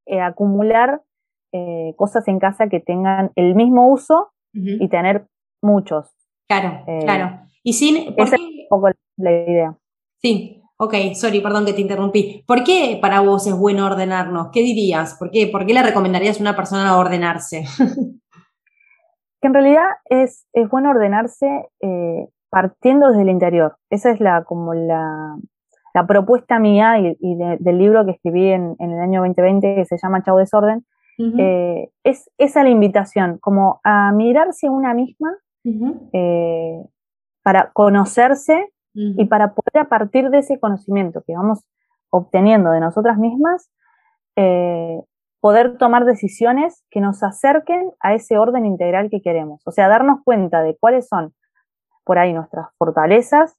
eh, 0.05 0.21
acumular 0.21 1.01
eh, 1.57 1.93
cosas 1.95 2.27
en 2.27 2.37
casa 2.37 2.67
que 2.67 2.81
tengan 2.81 3.31
el 3.35 3.55
mismo 3.55 3.89
uso 3.89 4.33
y 4.51 4.89
tener 4.89 5.25
muchos. 5.61 6.07
Claro, 6.49 6.83
eh, 6.85 6.99
claro. 7.03 7.39
Y 7.63 7.73
sin. 7.73 8.13
esa 8.17 8.35
es 8.35 8.41
un 8.41 8.65
poco 8.69 8.89
la 9.17 9.31
idea. 9.31 9.77
Sí, 10.21 10.61
ok, 10.77 10.93
sorry, 11.13 11.39
perdón 11.39 11.65
que 11.65 11.71
te 11.71 11.79
interrumpí. 11.79 12.43
¿Por 12.45 12.65
qué 12.65 12.99
para 13.01 13.21
vos 13.21 13.47
es 13.47 13.57
bueno 13.57 13.85
ordenarnos? 13.85 14.49
¿Qué 14.51 14.61
dirías? 14.61 15.15
¿Por 15.15 15.31
qué, 15.31 15.47
¿Por 15.47 15.65
qué 15.65 15.73
le 15.73 15.83
recomendarías 15.83 16.39
a 16.39 16.41
una 16.41 16.57
persona 16.57 16.97
ordenarse? 16.97 17.63
que 19.41 19.47
en 19.47 19.53
realidad 19.53 19.87
es, 20.09 20.45
es 20.51 20.69
bueno 20.69 20.89
ordenarse 20.89 21.47
partiendo 22.49 23.09
desde 23.09 23.21
el 23.21 23.29
interior. 23.29 23.77
Esa 23.89 24.11
es 24.11 24.19
la 24.19 24.43
como 24.43 24.73
la, 24.73 25.37
la 25.95 26.05
propuesta 26.05 26.59
mía 26.59 26.99
y, 26.99 27.35
del 27.37 27.77
libro 27.77 28.05
que 28.05 28.11
escribí 28.11 28.49
en, 28.49 28.75
el 28.79 28.99
año 28.99 29.21
2020 29.21 29.75
que 29.75 29.85
se 29.85 29.97
llama 29.97 30.21
Chau 30.23 30.37
Desorden, 30.37 30.85
eh, 31.17 31.89
es 32.03 32.29
esa 32.37 32.63
la 32.63 32.69
invitación, 32.69 33.37
como 33.39 33.79
a 33.83 34.11
mirarse 34.11 34.69
una 34.69 34.93
misma 34.93 35.37
eh, 36.13 36.83
para 37.41 37.71
conocerse 37.71 38.71
y 38.93 39.25
para 39.25 39.53
poder 39.53 39.85
a 39.85 39.89
partir 39.89 40.29
de 40.29 40.39
ese 40.39 40.59
conocimiento 40.59 41.21
que 41.25 41.35
vamos 41.35 41.65
obteniendo 42.09 42.71
de 42.71 42.79
nosotras 42.79 43.17
mismas, 43.17 43.69
eh, 44.37 45.01
poder 45.41 45.77
tomar 45.77 46.05
decisiones 46.05 46.83
que 46.89 47.01
nos 47.01 47.21
acerquen 47.23 47.91
a 47.99 48.13
ese 48.13 48.37
orden 48.37 48.65
integral 48.65 49.09
que 49.09 49.21
queremos. 49.21 49.61
O 49.65 49.71
sea, 49.71 49.89
darnos 49.89 50.19
cuenta 50.23 50.63
de 50.63 50.77
cuáles 50.77 51.07
son 51.07 51.33
por 52.05 52.19
ahí 52.19 52.33
nuestras 52.33 52.67
fortalezas, 52.77 53.55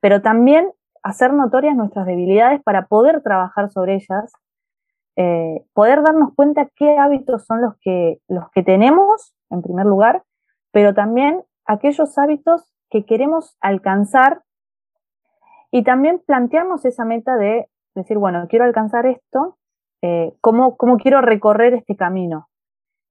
pero 0.00 0.20
también 0.20 0.72
hacer 1.04 1.32
notorias 1.32 1.76
nuestras 1.76 2.06
debilidades 2.06 2.62
para 2.62 2.86
poder 2.86 3.22
trabajar 3.22 3.70
sobre 3.70 3.94
ellas, 3.94 4.32
eh, 5.16 5.64
poder 5.74 6.02
darnos 6.02 6.34
cuenta 6.34 6.68
qué 6.74 6.98
hábitos 6.98 7.44
son 7.46 7.60
los 7.62 7.74
que, 7.80 8.20
los 8.28 8.50
que 8.50 8.62
tenemos, 8.62 9.34
en 9.50 9.62
primer 9.62 9.86
lugar, 9.86 10.24
pero 10.72 10.92
también 10.92 11.44
aquellos 11.66 12.18
hábitos 12.18 12.74
que 12.90 13.04
queremos 13.04 13.56
alcanzar 13.60 14.42
y 15.70 15.84
también 15.84 16.20
plantearnos 16.26 16.84
esa 16.84 17.04
meta 17.04 17.36
de 17.36 17.68
decir, 17.94 18.18
bueno, 18.18 18.46
quiero 18.48 18.64
alcanzar 18.64 19.06
esto, 19.06 19.56
eh, 20.02 20.34
¿cómo, 20.40 20.76
quiero 21.00 21.20
recorrer 21.20 21.74
este 21.74 21.96
camino? 21.96 22.48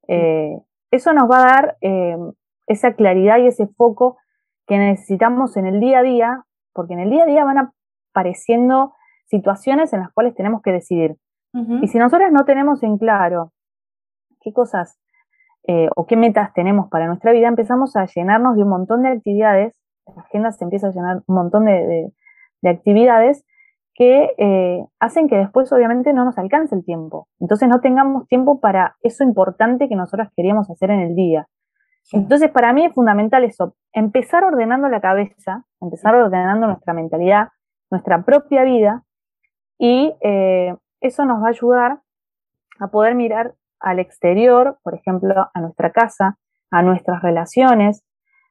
Eh, 0.08 0.60
eso 0.92 1.13
nos 1.13 1.30
va 1.30 1.38
a 1.38 1.46
dar 1.46 1.78
esa 2.68 2.94
claridad 2.94 3.38
y 3.39 3.48
ese 3.48 3.68
foco 3.68 4.18
que 4.68 4.78
necesitamos 4.78 5.58
en 5.58 5.68
el 5.68 5.80
día 5.80 6.00
a 6.00 6.04
día, 6.04 6.46
porque 6.74 6.94
en 6.94 7.00
el 7.00 7.10
día 7.10 7.24
a 7.24 7.28
día 7.28 7.46
van 7.46 7.72
apareciendo 8.12 8.94
situaciones 9.26 9.94
en 9.94 10.02
las 10.02 10.12
cuales 10.12 10.36
tenemos 10.36 10.62
que 10.62 10.72
decidir. 10.72 11.18
Y 11.54 11.88
si 11.88 12.00
nosotros 12.00 12.32
no 12.32 12.46
tenemos 12.46 12.82
en 12.82 12.98
claro 12.98 13.52
qué 14.42 14.52
cosas 14.54 15.00
eh, 15.68 15.88
o 15.96 16.08
qué 16.08 16.18
metas 16.18 16.52
tenemos 16.54 16.89
para 16.89 17.06
nuestra 17.06 17.32
vida, 17.32 17.48
empezamos 17.48 17.96
a 17.96 18.06
llenarnos 18.06 18.56
de 18.56 18.63
un 18.63 18.70
montón 18.70 19.04
de 19.04 19.10
actividades, 19.10 19.76
la 20.08 20.24
agenda 20.24 20.52
se 20.52 20.63
empieza 20.63 20.88
a 20.88 20.92
llenar 20.92 21.22
un 21.28 21.36
montón 21.36 21.66
de, 21.66 22.12
actividades 22.66 23.46
que 23.94 24.32
eh, 24.38 24.84
hacen 25.00 25.28
que 25.28 25.38
después 25.38 25.72
obviamente 25.72 26.13
no 26.13 26.26
nos 26.26 26.38
alcance 26.39 26.74
el 26.74 26.84
tiempo. 26.84 27.28
Entonces 27.39 27.70
no 27.70 27.82
tengamos 27.82 28.28
tiempo 28.28 28.60
para 28.60 28.96
eso 29.02 29.24
importante 29.24 29.88
que 29.88 29.96
nosotros 29.96 30.30
queríamos 30.36 30.70
hacer 30.72 30.89
en 30.89 31.02
el 31.02 31.16
día. 31.16 31.48
Entonces 32.12 32.50
para 32.52 32.74
mí 32.74 32.86
es 32.86 32.94
fundamental 32.94 33.44
eso, 33.44 33.76
empezar 33.94 34.44
ordenando 34.44 34.89
la 34.89 35.00
cabeza, 35.00 35.66
empezar 35.80 36.16
ordenando 36.16 36.68
nuestra 36.68 36.94
mentalidad, 36.94 37.50
nuestra 37.89 38.24
propia 38.24 38.63
vida 38.63 39.04
y 39.78 40.13
eh, 40.22 40.76
eso 41.04 41.26
nos 41.26 41.44
va 41.44 41.48
a 41.48 41.50
ayudar 41.50 42.00
a 42.80 42.88
poder 42.88 43.13
mirar 43.13 43.54
al 43.80 44.00
exterior, 44.00 44.80
por 44.84 44.96
ejemplo, 44.96 45.50
a 45.54 45.62
nuestra 45.62 45.92
casa, 45.92 46.38
a 46.72 46.82
nuestras 46.82 47.22
relaciones, 47.22 48.04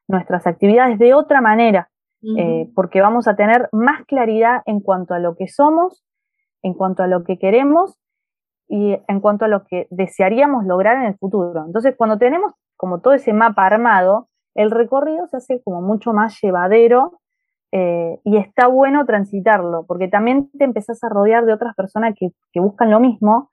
nuestras 0.07 0.45
actividades 0.47 0.99
de 0.99 1.13
otra 1.13 1.41
manera, 1.41 1.89
eh, 2.37 2.69
porque 2.73 3.01
vamos 3.01 3.27
a 3.27 3.35
tener 3.35 3.67
más 3.73 4.05
claridad 4.05 4.61
en 4.65 4.79
cuanto 4.79 5.13
a 5.13 5.19
lo 5.19 5.35
que 5.35 5.47
somos, 5.47 6.05
en 6.61 6.73
cuanto 6.73 7.03
a 7.03 7.07
lo 7.07 7.23
que 7.25 7.37
queremos 7.37 7.99
y 8.69 8.97
en 9.07 9.19
cuanto 9.19 9.45
a 9.45 9.49
lo 9.49 9.65
que 9.65 9.87
desearíamos 9.89 10.65
lograr 10.65 10.97
en 10.97 11.03
el 11.03 11.17
futuro. 11.17 11.65
Entonces, 11.65 11.95
cuando 11.97 12.17
tenemos 12.17 12.53
como 12.77 13.01
todo 13.01 13.13
ese 13.13 13.33
mapa 13.33 13.65
armado, 13.65 14.29
el 14.55 14.71
recorrido 14.71 15.27
se 15.27 15.37
hace 15.37 15.61
como 15.63 15.81
mucho 15.81 16.13
más 16.13 16.39
llevadero 16.41 17.19
eh, 17.75 18.19
y 18.23 18.37
está 18.37 18.67
bueno 18.67 19.03
transitarlo, 19.07 19.85
porque 19.87 20.07
también 20.07 20.51
te 20.59 20.63
empezás 20.63 21.03
a 21.03 21.09
rodear 21.09 21.43
de 21.45 21.53
otras 21.53 21.75
personas 21.75 22.13
que, 22.15 22.29
buscan 22.59 22.91
lo 22.91 22.99
mismo. 22.99 23.49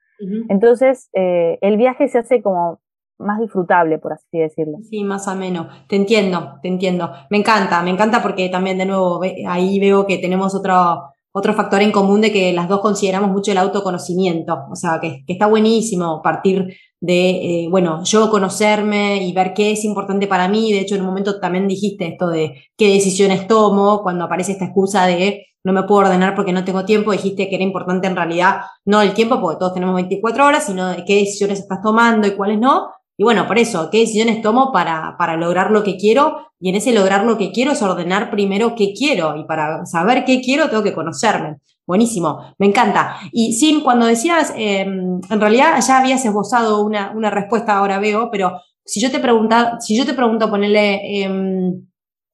Entonces, 0.50 1.08
eh, 1.14 1.58
el 1.62 1.78
viaje 1.78 2.06
se 2.06 2.18
hace 2.18 2.42
como 2.42 2.78
más 3.16 3.40
disfrutable, 3.40 3.98
por 3.98 4.12
así 4.12 4.38
decirlo. 4.38 4.76
Sí, 4.82 5.02
más 5.02 5.26
ameno. 5.26 5.68
Te 5.88 5.96
entiendo, 5.96 6.58
te 6.60 6.68
entiendo. 6.68 7.10
Me 7.30 7.38
encanta, 7.38 7.82
me 7.82 7.88
encanta 7.88 8.20
porque 8.20 8.50
también 8.50 8.76
de 8.76 8.84
nuevo 8.84 9.22
ahí 9.48 9.80
veo 9.80 10.04
que 10.06 10.18
tenemos 10.18 10.54
otro, 10.54 11.04
otro 11.32 11.54
factor 11.54 11.82
en 11.82 11.92
común 11.92 12.20
de 12.20 12.32
que 12.32 12.52
las 12.52 12.68
dos 12.68 12.80
consideramos 12.80 13.30
mucho 13.30 13.52
el 13.52 13.58
autoconocimiento. 13.58 14.56
O 14.70 14.76
sea, 14.76 14.98
que, 15.00 15.22
que 15.26 15.32
está 15.32 15.46
buenísimo 15.46 16.20
partir 16.22 16.76
de, 17.00 17.30
eh, 17.64 17.68
bueno, 17.70 18.04
yo 18.04 18.30
conocerme 18.30 19.24
y 19.24 19.32
ver 19.32 19.54
qué 19.54 19.72
es 19.72 19.84
importante 19.84 20.26
para 20.26 20.48
mí. 20.48 20.72
De 20.72 20.80
hecho, 20.80 20.94
en 20.94 21.02
un 21.02 21.08
momento 21.08 21.40
también 21.40 21.66
dijiste 21.66 22.06
esto 22.06 22.28
de 22.28 22.62
qué 22.76 22.92
decisiones 22.92 23.46
tomo 23.46 24.02
cuando 24.02 24.24
aparece 24.24 24.52
esta 24.52 24.66
excusa 24.66 25.06
de 25.06 25.46
no 25.62 25.72
me 25.72 25.82
puedo 25.82 26.02
ordenar 26.02 26.34
porque 26.34 26.52
no 26.52 26.64
tengo 26.64 26.84
tiempo, 26.84 27.12
dijiste 27.12 27.48
que 27.48 27.54
era 27.54 27.64
importante 27.64 28.06
en 28.06 28.16
realidad 28.16 28.62
no 28.84 29.02
el 29.02 29.12
tiempo, 29.12 29.40
porque 29.40 29.58
todos 29.58 29.74
tenemos 29.74 29.94
24 29.94 30.46
horas, 30.46 30.64
sino 30.64 30.88
de 30.88 31.04
qué 31.04 31.16
decisiones 31.16 31.60
estás 31.60 31.82
tomando 31.82 32.26
y 32.26 32.34
cuáles 32.34 32.58
no. 32.58 32.90
Y 33.20 33.22
bueno, 33.22 33.46
por 33.46 33.58
eso, 33.58 33.90
¿qué 33.92 33.98
decisiones 33.98 34.40
tomo 34.40 34.72
para, 34.72 35.14
para 35.18 35.36
lograr 35.36 35.70
lo 35.72 35.84
que 35.84 35.98
quiero? 35.98 36.38
Y 36.58 36.70
en 36.70 36.76
ese 36.76 36.90
lograr 36.90 37.26
lo 37.26 37.36
que 37.36 37.52
quiero 37.52 37.72
es 37.72 37.82
ordenar 37.82 38.30
primero 38.30 38.74
qué 38.74 38.94
quiero. 38.94 39.36
Y 39.36 39.44
para 39.44 39.84
saber 39.84 40.24
qué 40.24 40.40
quiero 40.40 40.70
tengo 40.70 40.82
que 40.82 40.94
conocerme. 40.94 41.58
Buenísimo, 41.86 42.54
me 42.56 42.64
encanta. 42.64 43.18
Y 43.30 43.52
Sin, 43.52 43.82
cuando 43.82 44.06
decías, 44.06 44.54
em, 44.56 45.20
en 45.28 45.38
realidad 45.38 45.78
ya 45.86 45.98
habías 45.98 46.24
esbozado 46.24 46.82
una, 46.82 47.12
una, 47.14 47.28
respuesta, 47.28 47.76
ahora 47.76 47.98
veo, 47.98 48.30
pero 48.30 48.58
si 48.86 49.02
yo 49.02 49.10
te, 49.10 49.18
pregunta, 49.18 49.76
si 49.80 49.94
yo 49.98 50.06
te 50.06 50.14
pregunto, 50.14 50.48
ponerle, 50.48 51.22
em, 51.22 51.86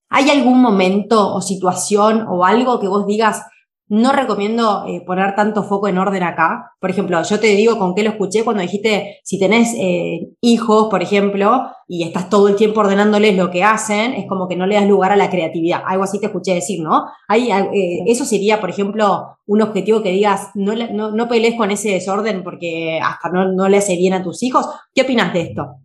¿hay 0.09 0.31
algún 0.31 0.63
momento 0.63 1.35
o 1.35 1.41
situación 1.41 2.27
o 2.29 2.45
algo 2.45 2.79
que 2.79 2.87
vos 2.87 3.09
digas, 3.09 3.43
no 3.89 4.13
recomiendo 4.13 4.85
eh, 4.87 5.03
poner 5.07 5.37
tanto 5.37 5.63
foco 5.63 5.87
en 5.87 5.99
orden 5.99 6.23
acá. 6.25 6.73
Por 6.81 6.91
ejemplo, 6.91 7.23
yo 7.23 7.39
te 7.39 7.49
digo 7.49 7.79
con 7.79 7.95
qué 7.95 8.03
lo 8.03 8.11
escuché 8.11 8.43
cuando 8.43 8.63
dijiste, 8.63 9.21
si 9.23 9.39
tenés 9.39 9.75
eh, 9.79 10.29
hijos, 10.41 10.89
por 10.91 11.03
ejemplo, 11.03 11.67
y 11.87 12.03
estás 12.03 12.29
todo 12.29 12.49
el 12.49 12.57
tiempo 12.57 12.81
ordenándoles 12.81 13.37
lo 13.37 13.51
que 13.51 13.63
hacen, 13.63 14.15
es 14.15 14.27
como 14.27 14.49
que 14.49 14.57
no 14.57 14.67
le 14.67 14.75
das 14.75 14.89
lugar 14.89 15.13
a 15.13 15.17
la 15.17 15.31
creatividad. 15.31 15.83
Algo 15.87 16.03
así 16.03 16.19
te 16.19 16.27
escuché 16.27 16.55
decir, 16.55 16.83
¿no? 16.83 17.05
Ahí, 17.29 17.51
eh, 17.51 18.03
eso 18.07 18.25
sería, 18.25 18.61
por 18.61 18.71
ejemplo, 18.71 19.39
un 19.47 19.63
objetivo 19.63 20.03
que 20.03 20.11
digas, 20.11 20.51
no, 20.55 20.73
no, 20.75 21.13
no 21.13 21.29
pelees 21.29 21.55
con 21.55 21.71
ese 21.71 21.91
desorden 21.91 22.43
porque 22.43 22.99
hasta 23.01 23.29
no, 23.29 23.53
no 23.53 23.69
le 23.69 23.77
hace 23.77 23.97
bien 23.97 24.15
a 24.15 24.23
tus 24.23 24.43
hijos. 24.43 24.69
¿Qué 24.95 25.03
opinas 25.03 25.33
de 25.33 25.43
esto? 25.43 25.77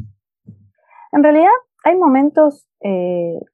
En 1.12 1.22
realidad, 1.22 1.52
hay 1.84 1.96
momentos, 1.98 2.66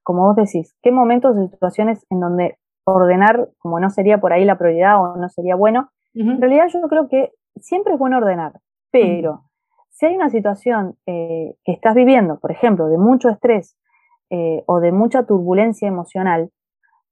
como 0.04 0.28
vos 0.28 0.36
decís, 0.38 0.74
¿qué 0.82 0.92
momentos 0.92 1.36
o 1.36 1.50
situaciones 1.50 2.06
en 2.10 2.20
donde 2.22 2.58
ordenar, 2.94 3.50
como 3.60 3.80
no 3.80 3.90
sería 3.90 4.20
por 4.20 4.34
ahí 4.34 4.46
la 4.46 4.58
prioridad 4.58 5.02
o 5.02 5.18
no 5.18 5.30
sería 5.30 5.56
bueno, 5.56 5.92
en 6.14 6.42
realidad 6.42 6.68
yo 6.74 6.82
creo 6.88 7.08
que 7.08 7.32
siempre 7.60 7.94
es 7.94 8.00
bueno 8.00 8.18
ordenar, 8.18 8.54
pero 8.92 9.44
si 9.98 10.06
hay 10.06 10.16
una 10.16 10.30
situación 10.30 10.96
eh, 11.06 11.56
que 11.64 11.72
estás 11.72 11.96
viviendo, 11.96 12.40
por 12.40 12.52
ejemplo, 12.52 12.88
de 12.88 12.98
mucho 12.98 13.30
estrés 13.30 13.76
eh, 14.30 14.64
o 14.68 14.80
de 14.80 14.92
mucha 14.92 15.26
turbulencia 15.26 15.88
emocional, 15.88 16.52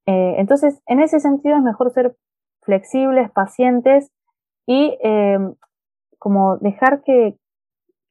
eh, 0.06 0.34
entonces 0.38 0.80
en 0.86 1.00
ese 1.00 1.18
sentido 1.18 1.56
es 1.56 1.62
mejor 1.62 1.90
ser 1.90 2.16
flexibles, 2.62 3.30
pacientes 3.30 4.10
y 4.66 4.98
como 6.18 6.56
dejar 6.58 7.02
que, 7.02 7.36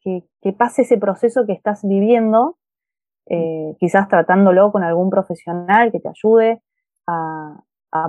que, 0.01 0.53
pase 0.53 0.83
ese 0.83 0.97
proceso 0.97 1.45
que 1.45 1.51
estás 1.51 1.81
viviendo, 1.83 2.57
quizás 3.77 4.07
tratándolo 4.07 4.71
con 4.71 4.83
algún 4.83 5.09
profesional 5.09 5.91
que 5.91 5.99
te 5.99 6.07
ayude, 6.07 6.61
a, 7.07 7.61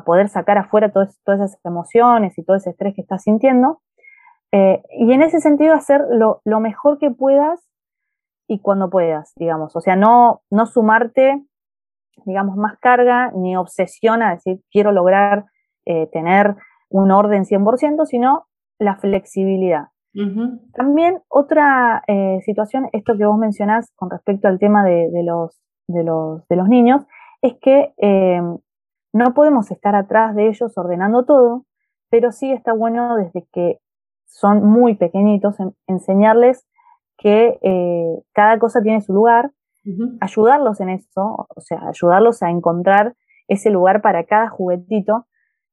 poder 0.04 0.28
sacar 0.28 0.58
afuera 0.58 0.90
todas, 0.90 1.16
esas 1.26 1.60
emociones 1.64 2.36
y 2.38 2.44
todo 2.44 2.56
ese 2.56 2.70
estrés 2.70 2.92
que 2.94 3.02
estás 3.02 3.22
sintiendo. 3.22 3.82
Eh, 4.50 4.82
y 4.98 5.12
en 5.12 5.22
ese 5.22 5.40
sentido 5.40 5.74
hacer 5.74 6.02
lo, 6.10 6.60
mejor 6.60 6.98
que 6.98 7.12
puedas 7.12 7.68
y 8.48 8.60
cuando 8.60 8.90
puedas, 8.90 9.32
digamos. 9.36 9.76
O 9.76 9.80
sea, 9.80 9.94
no, 9.94 10.42
no 10.50 10.66
sumarte, 10.66 11.40
digamos, 12.24 12.56
más 12.56 12.78
carga 12.80 13.30
ni 13.32 13.56
obsesión 13.56 14.22
a 14.22 14.34
decir 14.34 14.60
quiero 14.72 14.90
lograr 14.90 15.44
eh, 15.84 16.08
tener 16.08 16.56
un 16.88 17.12
orden 17.12 17.44
100%, 17.44 18.06
sino 18.06 18.46
la 18.80 18.96
flexibilidad. 18.96 19.88
También 20.72 21.20
otra 21.28 22.02
eh, 22.06 22.40
situación, 22.42 22.88
esto 22.92 23.18
que 23.18 23.26
vos 23.26 23.36
mencionás 23.36 23.92
con 23.96 24.08
respecto 24.08 24.48
al 24.48 24.58
tema 24.58 24.82
de, 24.82 25.10
los, 25.22 25.60
de, 25.88 26.04
los, 26.04 26.48
de 26.48 26.56
los 26.56 26.68
niños, 26.68 27.06
es 27.42 27.54
que 27.60 27.92
no 29.16 29.34
podemos 29.34 29.70
estar 29.70 29.94
atrás 29.94 30.34
de 30.34 30.48
ellos 30.48 30.76
ordenando 30.76 31.24
todo, 31.24 31.64
pero 32.10 32.32
sí 32.32 32.52
está 32.52 32.72
bueno 32.72 33.16
desde 33.16 33.46
que 33.52 33.80
son 34.26 34.64
muy 34.64 34.94
pequeñitos 34.94 35.56
enseñarles 35.86 36.66
que 37.16 37.58
eh, 37.62 38.22
cada 38.32 38.58
cosa 38.58 38.82
tiene 38.82 39.00
su 39.00 39.14
lugar, 39.14 39.52
ayudarlos 40.20 40.80
en 40.80 40.90
eso, 40.90 41.46
o 41.48 41.60
sea, 41.60 41.80
ayudarlos 41.88 42.42
a 42.42 42.50
encontrar 42.50 43.14
ese 43.48 43.70
lugar 43.70 44.02
para 44.02 44.24
cada 44.24 44.48
juguetito. 44.48 45.26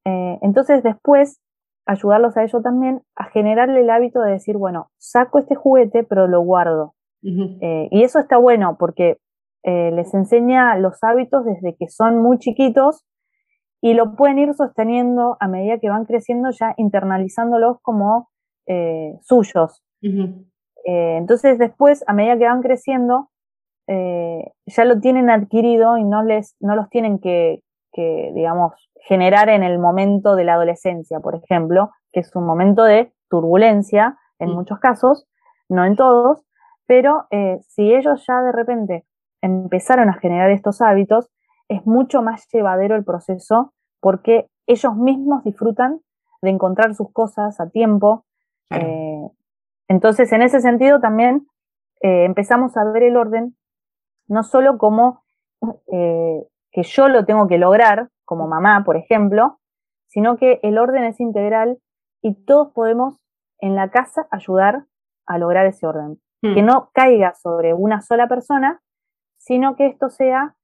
Eh, 0.05 0.37
entonces 0.41 0.83
después 0.83 1.41
ayudarlos 1.85 2.37
a 2.37 2.43
ellos 2.43 2.61
también 2.63 3.01
a 3.15 3.25
generarle 3.25 3.81
el 3.81 3.89
hábito 3.89 4.21
de 4.21 4.33
decir, 4.33 4.55
bueno, 4.55 4.91
saco 4.97 5.39
este 5.39 5.55
juguete, 5.55 6.03
pero 6.03 6.27
lo 6.27 6.41
guardo. 6.41 6.93
Eh, 7.23 7.87
y 7.89 8.03
eso 8.03 8.19
está 8.19 8.37
bueno 8.37 8.77
porque 8.77 9.17
les 9.65 10.13
enseña 10.13 10.75
los 10.77 11.01
hábitos 11.03 11.45
desde 11.45 11.75
que 11.77 11.87
son 11.87 12.21
muy 12.21 12.37
chiquitos 12.37 13.05
y 13.83 13.95
lo 13.95 14.15
pueden 14.15 14.39
ir 14.39 14.53
sosteniendo 14.53 15.35
a 15.41 15.49
medida 15.49 15.77
que 15.77 15.89
van 15.89 16.05
creciendo, 16.05 16.51
ya 16.51 16.73
internalizándolos 16.77 17.81
como 17.81 18.29
eh, 18.65 19.19
suyos. 19.23 19.83
Eh, 20.01 21.17
entonces 21.17 21.57
después, 21.59 22.01
a 22.07 22.13
medida 22.13 22.37
que 22.37 22.45
van 22.45 22.61
creciendo, 22.61 23.29
eh, 23.87 24.53
ya 24.67 24.85
lo 24.85 25.01
tienen 25.01 25.29
adquirido 25.29 25.97
y 25.97 26.05
no, 26.05 26.23
les, 26.23 26.55
no 26.61 26.77
los 26.77 26.89
tienen 26.89 27.19
que, 27.19 27.61
digamos, 27.93 28.71
generar 29.01 29.49
en 29.49 29.63
el 29.63 29.79
momento 29.79 30.37
de 30.37 30.45
la 30.45 30.53
adolescencia, 30.53 31.19
por 31.19 31.35
ejemplo, 31.35 31.91
que 32.13 32.21
es 32.21 32.33
un 32.37 32.45
momento 32.45 32.85
de 32.85 33.11
turbulencia 33.29 34.17
en 34.39 34.51
muchos 34.51 34.79
casos, 34.79 35.27
no 35.67 35.83
en 35.83 35.97
todos, 35.97 36.45
pero 36.87 37.27
si 37.67 37.93
ellos 37.93 38.23
ya 38.25 38.41
de 38.43 38.53
repente 38.53 39.03
empezaron 39.41 40.07
a 40.07 40.13
generar 40.13 40.51
estos 40.51 40.81
hábitos, 40.81 41.32
es 41.67 41.85
mucho 41.85 42.21
más 42.21 42.47
llevadero 42.51 42.95
el 42.95 43.03
proceso 43.03 43.73
porque 43.99 44.47
ellos 44.67 44.95
mismos 44.95 45.43
disfrutan 45.43 46.01
de 46.41 46.49
encontrar 46.49 46.93
sus 46.95 47.11
cosas 47.11 47.59
a 47.59 47.69
tiempo. 47.69 48.25
Eh, 48.69 49.27
entonces, 49.87 50.31
en 50.31 50.41
ese 50.41 50.59
sentido 50.59 50.99
también 50.99 51.47
eh, 52.01 52.25
empezamos 52.25 52.75
a 52.77 52.83
ver 52.83 53.03
el 53.03 53.17
orden 53.17 53.55
no 54.27 54.43
solo 54.43 54.77
como 54.77 55.23
eh, 55.91 56.43
que 56.71 56.83
yo 56.83 57.07
lo 57.07 57.25
tengo 57.25 57.47
que 57.47 57.57
lograr, 57.57 58.09
como 58.25 58.47
mamá, 58.47 58.83
por 58.85 58.97
ejemplo, 58.97 59.59
sino 60.07 60.37
que 60.37 60.59
el 60.63 60.77
orden 60.77 61.03
es 61.03 61.19
integral 61.19 61.79
y 62.21 62.35
todos 62.45 62.71
podemos 62.73 63.15
en 63.59 63.75
la 63.75 63.89
casa 63.89 64.27
ayudar 64.31 64.85
a 65.25 65.37
lograr 65.37 65.65
ese 65.65 65.87
orden. 65.87 66.19
Que 66.41 66.61
hmm. 66.61 66.65
no 66.65 66.89
caiga 66.93 67.33
sobre 67.35 67.73
una 67.73 68.01
sola 68.01 68.27
persona, 68.27 68.81
sino 69.37 69.75
que 69.75 69.87
esto 69.87 70.09
sea 70.09 70.55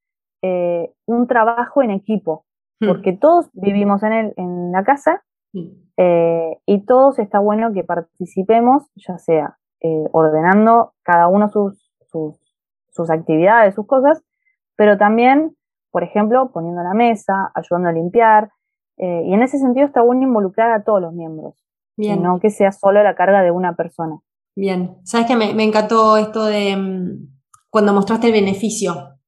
eh, 0.41 0.93
un 1.06 1.28
trabajo 1.28 1.84
en 1.84 1.91
equipo, 1.91 2.45
hmm. 2.80 2.88
porque 2.88 3.13
todos 3.13 3.49
vivimos 3.54 4.04
en, 4.04 4.13
el, 4.13 4.34
en 4.38 4.71
la 4.71 4.84
casa 4.84 5.21
hmm. 5.54 5.67
eh, 5.97 6.58
y 6.65 6.86
todos 6.86 7.19
está 7.19 7.39
bueno 7.39 7.73
que 7.73 7.84
participemos, 7.84 8.84
ya 8.95 9.17
sea 9.17 9.58
eh, 9.82 10.06
ordenando 10.12 10.93
cada 11.04 11.28
uno 11.28 11.49
sus, 11.49 11.91
sus, 12.10 13.10
actividades, 13.10 13.75
sus 13.75 13.88
cosas, 13.88 14.21
pero 14.75 14.97
también, 14.97 15.56
por 15.91 16.04
ejemplo, 16.04 16.52
poniendo 16.54 16.84
la 16.84 16.93
mesa, 16.93 17.52
ayudando 17.56 17.89
a 17.89 17.93
limpiar, 17.93 18.52
y 18.97 19.34
en 19.34 19.41
ese 19.41 19.58
sentido 19.58 19.86
está 19.86 20.02
bueno 20.02 20.23
involucrar 20.23 20.71
a 20.71 20.84
todos 20.84 21.02
los 21.02 21.13
miembros, 21.13 21.56
no 21.95 22.39
que 22.41 22.49
sea 22.49 22.73
solo 22.73 23.02
la 23.02 23.15
carga 23.15 23.41
de 23.41 23.52
una 23.52 23.73
persona. 23.73 24.19
Bien, 24.58 24.97
sabes 25.06 25.25
que 25.25 25.38
me, 25.38 25.54
me 25.54 25.63
encantó 25.63 26.17
esto 26.17 26.43
de 26.43 26.75
mm, 26.75 27.30
cuando 27.69 27.93
mostraste 27.93 28.28
el 28.28 28.34
beneficio 28.34 29.18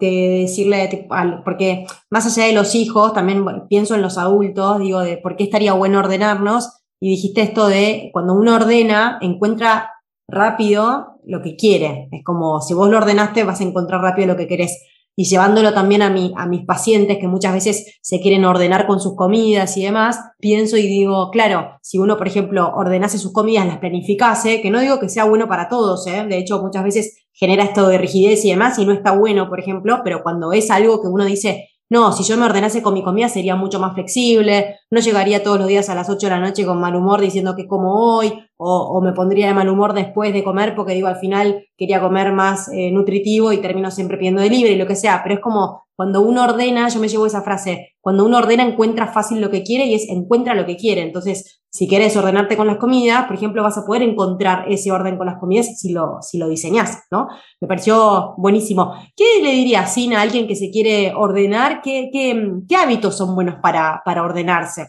de 0.00 0.40
decirle, 0.42 1.08
porque 1.44 1.86
más 2.10 2.26
allá 2.26 2.46
de 2.46 2.52
los 2.52 2.74
hijos, 2.74 3.12
también 3.12 3.44
pienso 3.68 3.94
en 3.94 4.02
los 4.02 4.18
adultos, 4.18 4.80
digo, 4.80 5.00
de 5.00 5.16
por 5.16 5.36
qué 5.36 5.44
estaría 5.44 5.72
bueno 5.72 5.98
ordenarnos, 5.98 6.80
y 7.00 7.10
dijiste 7.10 7.42
esto 7.42 7.68
de 7.68 8.10
cuando 8.12 8.34
uno 8.34 8.56
ordena, 8.56 9.18
encuentra 9.22 9.90
rápido 10.28 11.18
lo 11.24 11.42
que 11.42 11.56
quiere. 11.56 12.08
Es 12.12 12.22
como 12.24 12.60
si 12.60 12.74
vos 12.74 12.90
lo 12.90 12.98
ordenaste, 12.98 13.44
vas 13.44 13.60
a 13.60 13.64
encontrar 13.64 14.02
rápido 14.02 14.28
lo 14.28 14.36
que 14.36 14.46
querés 14.46 14.82
y 15.16 15.24
llevándolo 15.24 15.74
también 15.74 16.00
a, 16.00 16.08
mi, 16.08 16.32
a 16.36 16.46
mis 16.46 16.64
pacientes 16.64 17.18
que 17.18 17.28
muchas 17.28 17.52
veces 17.52 17.98
se 18.00 18.20
quieren 18.20 18.44
ordenar 18.44 18.86
con 18.86 19.00
sus 19.00 19.16
comidas 19.16 19.76
y 19.76 19.82
demás, 19.82 20.18
pienso 20.38 20.76
y 20.78 20.86
digo, 20.86 21.30
claro, 21.30 21.78
si 21.82 21.98
uno, 21.98 22.16
por 22.16 22.26
ejemplo, 22.26 22.72
ordenase 22.74 23.18
sus 23.18 23.32
comidas, 23.32 23.66
las 23.66 23.78
planificase, 23.78 24.62
que 24.62 24.70
no 24.70 24.80
digo 24.80 24.98
que 24.98 25.10
sea 25.10 25.24
bueno 25.24 25.46
para 25.46 25.68
todos, 25.68 26.06
¿eh? 26.06 26.24
de 26.26 26.38
hecho 26.38 26.62
muchas 26.62 26.84
veces 26.84 27.19
genera 27.40 27.64
esto 27.64 27.88
de 27.88 27.96
rigidez 27.96 28.44
y 28.44 28.50
demás 28.50 28.78
y 28.78 28.84
no 28.84 28.92
está 28.92 29.12
bueno, 29.12 29.48
por 29.48 29.58
ejemplo, 29.58 30.02
pero 30.04 30.22
cuando 30.22 30.52
es 30.52 30.70
algo 30.70 31.00
que 31.00 31.08
uno 31.08 31.24
dice, 31.24 31.70
no, 31.88 32.12
si 32.12 32.22
yo 32.22 32.36
me 32.36 32.44
ordenase 32.44 32.82
con 32.82 32.92
mi 32.92 33.02
comida 33.02 33.30
sería 33.30 33.56
mucho 33.56 33.80
más 33.80 33.94
flexible, 33.94 34.76
no 34.90 35.00
llegaría 35.00 35.42
todos 35.42 35.58
los 35.58 35.68
días 35.68 35.88
a 35.88 35.94
las 35.94 36.10
8 36.10 36.26
de 36.26 36.30
la 36.30 36.40
noche 36.40 36.66
con 36.66 36.80
mal 36.80 36.96
humor 36.96 37.20
diciendo 37.20 37.54
que 37.54 37.66
como 37.66 37.94
hoy, 37.94 38.32
o, 38.56 39.00
me 39.02 39.12
pondría 39.12 39.46
de 39.46 39.54
mal 39.54 39.68
humor 39.68 39.94
después 39.94 40.32
de 40.32 40.44
comer 40.44 40.74
porque 40.74 40.94
digo 40.94 41.08
al 41.08 41.16
final 41.16 41.64
quería 41.76 42.00
comer 42.00 42.32
más 42.32 42.68
eh, 42.72 42.90
nutritivo 42.90 43.52
y 43.52 43.58
termino 43.58 43.90
siempre 43.90 44.18
pidiendo 44.18 44.42
de 44.42 44.50
libre 44.50 44.72
y 44.72 44.76
lo 44.76 44.86
que 44.86 44.96
sea, 44.96 45.20
pero 45.22 45.36
es 45.36 45.40
como 45.40 45.84
cuando 45.94 46.22
uno 46.22 46.44
ordena, 46.44 46.88
yo 46.88 46.98
me 46.98 47.08
llevo 47.08 47.26
esa 47.26 47.42
frase, 47.42 47.94
cuando 48.00 48.24
uno 48.24 48.38
ordena 48.38 48.64
encuentra 48.64 49.06
fácil 49.06 49.40
lo 49.40 49.50
que 49.50 49.62
quiere 49.62 49.84
y 49.86 49.94
es 49.94 50.08
encuentra 50.08 50.54
lo 50.54 50.66
que 50.66 50.76
quiere, 50.76 51.02
entonces 51.02 51.60
si 51.72 51.86
quieres 51.86 52.16
ordenarte 52.16 52.56
con 52.56 52.66
las 52.66 52.78
comidas, 52.78 53.26
por 53.26 53.36
ejemplo, 53.36 53.62
vas 53.62 53.78
a 53.78 53.86
poder 53.86 54.02
encontrar 54.02 54.64
ese 54.68 54.90
orden 54.90 55.16
con 55.16 55.26
las 55.26 55.38
comidas 55.38 55.78
si 55.78 55.92
lo, 55.92 56.18
si 56.20 56.36
lo 56.36 56.48
diseñas, 56.48 57.04
¿no? 57.12 57.28
Me 57.60 57.68
pareció 57.68 58.34
buenísimo. 58.38 58.92
¿Qué 59.14 59.40
le 59.40 59.52
diría 59.52 59.86
Sin 59.86 60.14
a 60.14 60.22
alguien 60.22 60.48
que 60.48 60.56
se 60.56 60.70
quiere 60.70 61.12
ordenar? 61.14 61.80
¿Qué, 61.80 62.10
qué, 62.12 62.76
hábitos 62.76 63.16
son 63.16 63.36
buenos 63.36 63.56
para, 63.62 64.02
para, 64.04 64.24
ordenarse? 64.24 64.79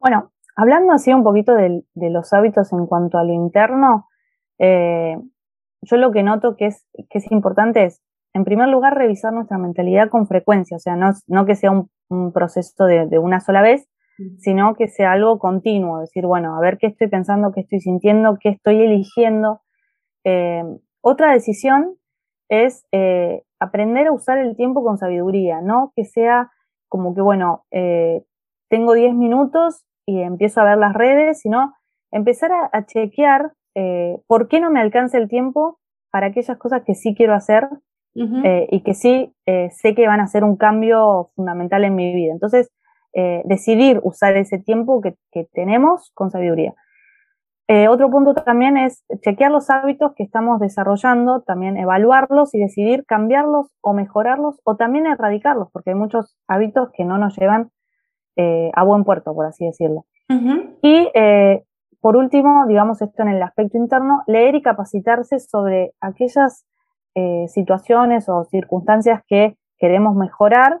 Bueno, 0.00 0.32
hablando 0.56 0.92
así 0.92 1.12
un 1.12 1.24
poquito 1.24 1.54
de, 1.54 1.84
los 1.94 2.32
hábitos 2.32 2.72
en 2.72 2.86
cuanto 2.86 3.18
a 3.18 3.24
lo 3.24 3.32
interno, 3.32 4.08
eh, 4.58 5.16
yo 5.82 5.96
lo 5.96 6.12
que 6.12 6.22
noto 6.22 6.56
que 6.56 6.66
es, 6.66 6.86
que 7.10 7.18
es 7.18 7.30
importante 7.30 7.84
es, 7.84 8.02
en 8.32 8.44
primer 8.44 8.68
lugar, 8.68 8.96
revisar 8.96 9.32
nuestra 9.32 9.58
mentalidad 9.58 10.10
con 10.10 10.26
frecuencia, 10.26 10.76
o 10.76 10.80
sea, 10.80 10.96
no, 10.96 11.12
no 11.26 11.46
que 11.46 11.54
sea 11.54 11.70
un, 11.70 11.88
proceso 12.32 12.84
de, 12.84 13.06
de 13.06 13.18
una 13.18 13.40
sola 13.40 13.62
vez, 13.62 13.88
sino 14.38 14.74
que 14.74 14.88
sea 14.88 15.12
algo 15.12 15.38
continuo, 15.38 16.00
decir, 16.00 16.24
bueno, 16.24 16.56
a 16.56 16.60
ver 16.60 16.78
qué 16.78 16.86
estoy 16.86 17.08
pensando, 17.08 17.52
qué 17.52 17.60
estoy 17.60 17.80
sintiendo, 17.80 18.38
qué 18.40 18.50
estoy 18.50 18.80
eligiendo. 18.80 19.60
Eh, 20.24 20.62
otra 21.02 21.32
decisión 21.32 21.96
es 22.48 22.86
eh, 22.92 23.42
aprender 23.58 24.06
a 24.06 24.12
usar 24.12 24.38
el 24.38 24.56
tiempo 24.56 24.82
con 24.82 24.98
sabiduría, 24.98 25.60
no 25.60 25.92
que 25.94 26.04
sea 26.04 26.50
como 26.88 27.14
que, 27.14 27.20
bueno, 27.20 27.64
eh, 27.70 28.24
tengo 28.68 28.94
10 28.94 29.14
minutos 29.14 29.84
y 30.06 30.20
empiezo 30.20 30.60
a 30.60 30.64
ver 30.64 30.78
las 30.78 30.94
redes, 30.94 31.40
sino 31.40 31.74
empezar 32.10 32.50
a, 32.52 32.86
chequear 32.86 33.52
por 34.26 34.48
qué 34.48 34.60
no 34.60 34.70
me 34.70 34.80
alcanza 34.80 35.18
el 35.18 35.28
tiempo 35.28 35.78
para 36.10 36.28
aquellas 36.28 36.56
cosas 36.56 36.82
que 36.86 36.94
sí 36.94 37.14
quiero 37.14 37.34
hacer 37.34 37.68
y 38.14 38.82
que 38.82 38.94
sí 38.94 39.34
sé 39.44 39.94
que 39.94 40.06
van 40.06 40.20
a 40.20 40.24
hacer 40.24 40.44
un 40.44 40.56
cambio 40.56 41.30
fundamental 41.34 41.84
en 41.84 41.94
mi 41.94 42.14
vida. 42.14 42.32
Entonces, 42.32 42.70
eh, 43.18 43.40
decidir 43.46 43.98
usar 44.02 44.36
ese 44.36 44.58
tiempo 44.58 45.00
que, 45.00 45.16
tenemos 45.54 46.10
con 46.12 46.30
sabiduría. 46.30 46.74
Eh, 47.66 47.88
otro 47.88 48.10
punto 48.10 48.34
también 48.34 48.76
es 48.76 49.06
chequear 49.22 49.50
los 49.50 49.70
hábitos 49.70 50.12
que 50.14 50.22
estamos 50.22 50.60
desarrollando, 50.60 51.40
también 51.40 51.78
evaluarlos 51.78 52.54
y 52.54 52.58
decidir 52.58 53.06
cambiarlos 53.06 53.74
o 53.80 53.94
mejorarlos 53.94 54.60
o 54.64 54.76
también 54.76 55.06
erradicarlos, 55.06 55.70
porque 55.72 55.90
hay 55.90 55.96
muchos 55.96 56.36
hábitos 56.46 56.90
que 56.92 57.06
no 57.06 57.16
nos 57.16 57.38
llevan 57.38 57.70
eh, 58.36 58.70
a 58.74 58.84
buen 58.84 59.04
puerto, 59.04 59.34
por 59.34 59.46
así 59.46 59.64
decirlo. 59.64 60.04
Y 60.82 61.08
por 62.00 62.16
último, 62.16 62.66
digamos 62.66 63.00
esto 63.00 63.22
en 63.22 63.28
el 63.28 63.42
aspecto 63.42 63.78
interno, 63.78 64.22
leer 64.26 64.54
y 64.54 64.62
capacitarse 64.62 65.38
sobre 65.38 65.92
aquellas 66.00 66.66
situaciones 67.48 68.28
o 68.28 68.44
circunstancias 68.44 69.22
que 69.26 69.56
queremos 69.78 70.14
mejorar. 70.16 70.80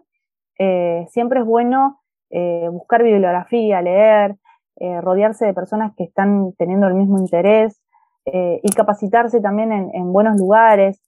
siempre 1.08 1.40
es 1.40 1.46
bueno 1.46 2.00
eh, 2.30 2.68
buscar 2.70 3.02
bibliografía, 3.04 3.80
leer, 3.82 4.36
eh, 4.76 5.00
rodearse 5.00 5.46
de 5.46 5.54
personas 5.54 5.92
que 5.96 6.04
están 6.04 6.52
teniendo 6.58 6.88
el 6.88 6.94
mismo 6.94 7.18
interés 7.18 7.80
eh, 8.24 8.60
y 8.62 8.72
capacitarse 8.72 9.40
también 9.40 9.72
en, 9.72 10.12
buenos 10.12 10.36
lugares, 10.36 11.00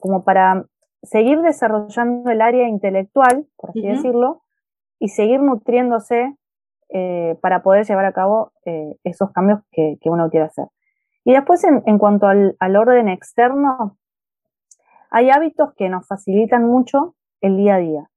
como 0.00 0.24
para 0.24 0.64
seguir 1.02 1.42
desarrollando 1.42 2.30
el 2.30 2.40
área 2.40 2.68
intelectual, 2.68 3.44
por 3.56 3.70
así 3.70 3.82
decirlo, 3.82 4.41
y 5.02 5.08
seguir 5.08 5.40
nutriéndose 5.40 6.36
para 7.40 7.62
poder 7.62 7.86
llevar 7.86 8.04
a 8.04 8.12
cabo 8.12 8.52
esos 9.02 9.32
cambios 9.32 9.60
que, 9.70 9.98
uno 10.04 10.28
quiere 10.28 10.46
hacer. 10.46 10.66
Y 11.24 11.32
después, 11.32 11.64
en, 11.64 11.98
cuanto 11.98 12.26
al, 12.26 12.76
orden 12.76 13.08
externo, 13.08 13.96
hay 15.10 15.30
hábitos 15.30 15.72
que 15.74 15.88
nos 15.88 16.06
facilitan 16.06 16.66
mucho 16.66 17.14
el 17.40 17.56
día 17.56 17.76
a 17.76 17.78
día. 17.78 18.08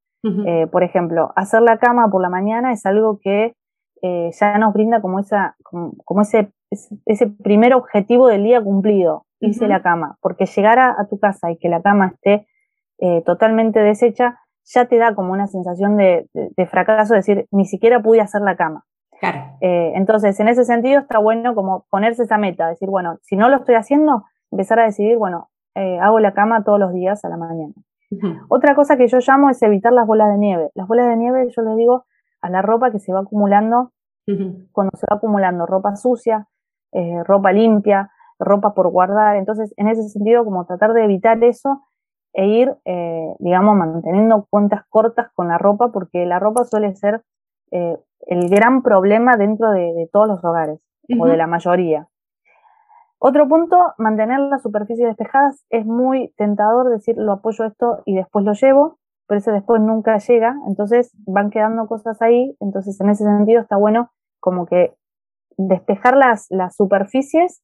Eh, 0.48 0.66
por 0.72 0.82
ejemplo, 0.82 1.32
hacer 1.36 1.62
la 1.62 1.78
cama 1.78 2.10
por 2.10 2.20
la 2.20 2.30
mañana 2.30 2.72
es 2.72 2.84
algo 2.88 3.20
que 3.20 3.56
eh, 4.02 4.32
ya 4.34 4.58
nos 4.58 4.74
brinda 4.74 5.00
como, 5.00 5.20
esa, 5.20 5.56
como, 5.64 6.22
ese, 6.22 6.52
ese, 7.06 7.28
primer 7.28 7.76
objetivo 7.76 8.28
del 8.28 8.44
día 8.44 8.64
cumplido, 8.64 9.26
hice 9.40 9.68
la 9.68 9.84
cama, 9.84 10.18
porque 10.22 10.48
llegar 10.48 10.80
a, 10.80 11.06
tu 11.08 11.20
casa 11.20 11.52
y 11.52 11.58
que 11.58 11.70
la 11.70 11.84
cama 11.84 12.08
esté 12.16 12.48
eh, 12.98 13.22
totalmente 13.24 13.80
deshecha, 13.80 14.40
ya 14.66 14.86
te 14.86 14.98
da 14.98 15.16
como 15.16 15.32
una 15.32 15.48
sensación 15.48 15.98
de, 15.98 16.28
fracaso, 16.70 17.14
decir, 17.14 17.48
ni 17.52 17.66
siquiera 17.66 18.02
pude 18.02 18.22
hacer 18.22 18.42
la 18.42 18.56
cama. 18.56 18.84
entonces, 19.62 20.40
en 20.40 20.48
ese 20.48 20.66
sentido 20.66 21.02
está 21.02 21.20
bueno 21.20 21.56
como 21.56 21.86
ponerse 21.90 22.24
esa 22.24 22.38
meta, 22.38 22.68
decir, 22.68 22.90
bueno, 22.90 23.18
si 23.22 23.36
no 23.36 23.50
lo 23.50 23.58
estoy 23.58 23.76
haciendo, 23.76 24.24
empezar 24.52 24.80
a 24.80 24.86
decidir, 24.86 25.18
bueno, 25.18 25.50
hago 26.02 26.20
la 26.20 26.34
cama 26.34 26.64
todos 26.64 26.80
los 26.80 26.94
días 26.94 27.24
a 27.26 27.30
la 27.30 27.38
mañana. 27.38 27.74
Otra 28.50 28.76
cosa 28.76 28.98
que 28.98 29.08
yo 29.08 29.20
llamo 29.20 29.50
es 29.50 29.62
evitar 29.62 29.94
las 29.94 30.08
bolas 30.08 30.30
de 30.32 30.38
nieve. 30.38 30.70
Las 30.76 30.88
bolas 30.88 31.08
de 31.08 31.18
nieve 31.18 31.48
yo 31.56 31.62
le 31.64 31.76
digo 31.76 32.06
a 32.42 32.50
la 32.50 32.62
ropa 32.62 32.92
que 32.92 33.00
se 33.00 33.12
va 33.14 33.22
acumulando, 33.22 33.92
cuando 34.72 34.98
se 34.98 35.06
va 35.10 35.18
acumulando 35.18 35.66
ropa 35.66 35.96
sucia, 35.96 36.48
eh, 36.92 37.24
ropa 37.24 37.52
limpia, 37.52 38.12
ropa 38.40 38.74
por 38.74 38.90
guardar. 38.90 39.36
Entonces, 39.36 39.74
en 39.78 39.88
ese 39.88 40.08
sentido, 40.10 40.44
como 40.46 40.66
tratar 40.66 40.94
de 40.94 41.04
evitar 41.04 41.44
eso 41.44 41.84
e 42.36 42.48
ir, 42.48 42.76
eh, 42.84 43.34
digamos, 43.40 43.78
manteniendo 43.78 44.46
cuentas 44.50 44.84
cortas 44.90 45.32
con 45.34 45.48
la 45.48 45.58
ropa, 45.58 45.92
porque 45.94 46.26
la 46.26 46.38
ropa 46.38 46.66
suele 46.66 46.94
ser 46.96 47.24
eh, 47.72 47.98
el 48.28 48.50
gran 48.50 48.84
problema 48.84 49.38
dentro 49.38 49.72
de, 49.72 50.10
todos 50.12 50.28
los 50.28 50.44
hogares, 50.44 50.80
o 51.18 51.28
de 51.28 51.38
la 51.38 51.48
mayoría. 51.48 52.08
Otro 53.20 53.48
punto, 53.48 53.94
mantener 53.98 54.40
las 54.40 54.62
superficies 54.62 55.08
despejadas. 55.08 55.66
Es 55.70 55.86
muy 55.86 56.34
tentador 56.36 56.90
decir 56.90 57.16
lo 57.18 57.32
apoyo 57.32 57.64
esto 57.66 58.04
y 58.06 58.16
después 58.16 58.44
lo 58.44 58.52
llevo, 58.54 59.00
pero 59.28 59.40
ese 59.40 59.52
después 59.52 59.82
nunca 59.82 60.18
llega, 60.18 60.56
entonces 60.68 61.12
van 61.26 61.50
quedando 61.50 61.88
cosas 61.88 62.22
ahí, 62.22 62.56
entonces 62.60 63.00
en 63.00 63.10
ese 63.10 63.24
sentido 63.24 63.62
está 63.62 63.78
bueno 63.78 64.12
como 64.40 64.66
que 64.66 64.94
despejar 65.58 66.18
las, 66.18 66.48
las 66.50 66.76
superficies, 66.76 67.64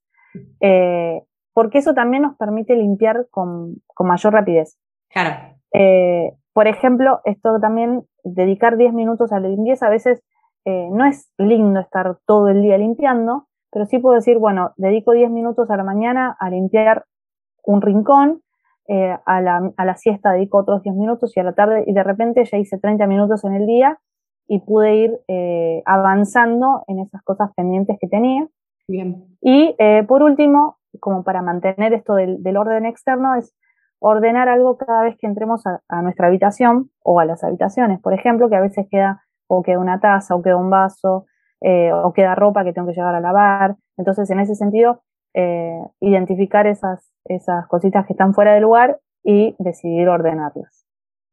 eh, 0.61 1.21
porque 1.53 1.79
eso 1.79 1.93
también 1.93 2.23
nos 2.23 2.37
permite 2.37 2.75
limpiar 2.75 3.27
con, 3.29 3.81
mayor 3.99 4.33
rapidez. 4.33 4.77
Claro. 5.09 5.55
Eh, 5.73 6.33
por 6.53 6.67
ejemplo, 6.67 7.21
esto 7.25 7.59
también, 7.59 8.03
dedicar 8.23 8.77
10 8.77 8.93
minutos 8.93 9.31
a 9.31 9.39
la 9.39 9.47
limpieza, 9.47 9.87
a 9.87 9.89
veces 9.89 10.21
eh, 10.65 10.89
no 10.91 11.05
es 11.05 11.31
lindo 11.37 11.79
estar 11.79 12.17
todo 12.25 12.49
el 12.49 12.61
día 12.61 12.77
limpiando, 12.77 13.47
pero 13.71 13.85
sí 13.85 13.99
puedo 13.99 14.15
decir, 14.15 14.37
bueno, 14.37 14.73
dedico 14.77 15.13
10 15.13 15.31
minutos 15.31 15.71
a 15.71 15.77
la 15.77 15.83
mañana 15.83 16.35
a 16.39 16.49
limpiar 16.49 17.05
un 17.63 17.81
rincón, 17.81 18.41
eh, 18.87 19.15
a, 19.25 19.41
la, 19.41 19.71
a, 19.77 19.85
la, 19.85 19.95
siesta 19.95 20.33
dedico 20.33 20.57
otros 20.57 20.83
10 20.83 20.95
minutos 20.95 21.35
y 21.35 21.39
a 21.39 21.43
la 21.43 21.53
tarde, 21.53 21.83
y 21.87 21.93
de 21.93 22.03
repente 22.03 22.43
ya 22.43 22.57
hice 22.57 22.77
30 22.77 23.07
minutos 23.07 23.43
en 23.45 23.53
el 23.53 23.65
día 23.65 23.99
y 24.47 24.59
pude 24.59 24.95
ir 24.95 25.19
eh, 25.29 25.81
avanzando 25.85 26.83
en 26.87 26.99
esas 26.99 27.23
cosas 27.23 27.51
pendientes 27.55 27.97
que 27.99 28.07
tenía. 28.07 28.45
Bien. 28.87 29.37
Y 29.39 29.75
por 30.07 30.21
último, 30.21 30.77
como 30.99 31.23
para 31.23 31.41
mantener 31.41 31.93
esto 31.93 32.15
del, 32.15 32.41
del, 32.43 32.57
orden 32.57 32.85
externo, 32.85 33.35
es 33.35 33.53
ordenar 33.99 34.49
algo 34.49 34.77
cada 34.77 35.03
vez 35.03 35.15
que 35.17 35.27
entremos 35.27 35.63
a, 35.65 36.01
nuestra 36.01 36.27
habitación 36.27 36.89
o 37.03 37.19
a 37.19 37.25
las 37.25 37.43
habitaciones, 37.43 37.99
por 38.01 38.13
ejemplo, 38.13 38.49
que 38.49 38.55
a 38.55 38.61
veces 38.61 38.87
queda 38.89 39.23
o 39.47 39.61
queda 39.61 39.79
una 39.79 39.99
taza 39.99 40.35
o 40.35 40.41
queda 40.41 40.57
un 40.57 40.69
vaso 40.69 41.25
eh, 41.61 41.91
o 41.93 42.11
queda 42.13 42.33
ropa 42.33 42.63
que 42.63 42.73
tengo 42.73 42.87
que 42.87 42.95
llevar 42.95 43.15
a 43.15 43.19
lavar. 43.19 43.75
Entonces, 43.97 44.29
en 44.31 44.39
ese 44.39 44.55
sentido, 44.55 45.03
eh, 45.35 45.81
identificar 45.99 46.65
esas, 46.65 47.13
esas 47.25 47.67
cositas 47.67 48.05
que 48.07 48.13
están 48.13 48.33
fuera 48.33 48.53
de 48.53 48.61
lugar 48.61 48.99
y 49.23 49.55
decidir 49.59 50.09
ordenarlas. 50.09 50.80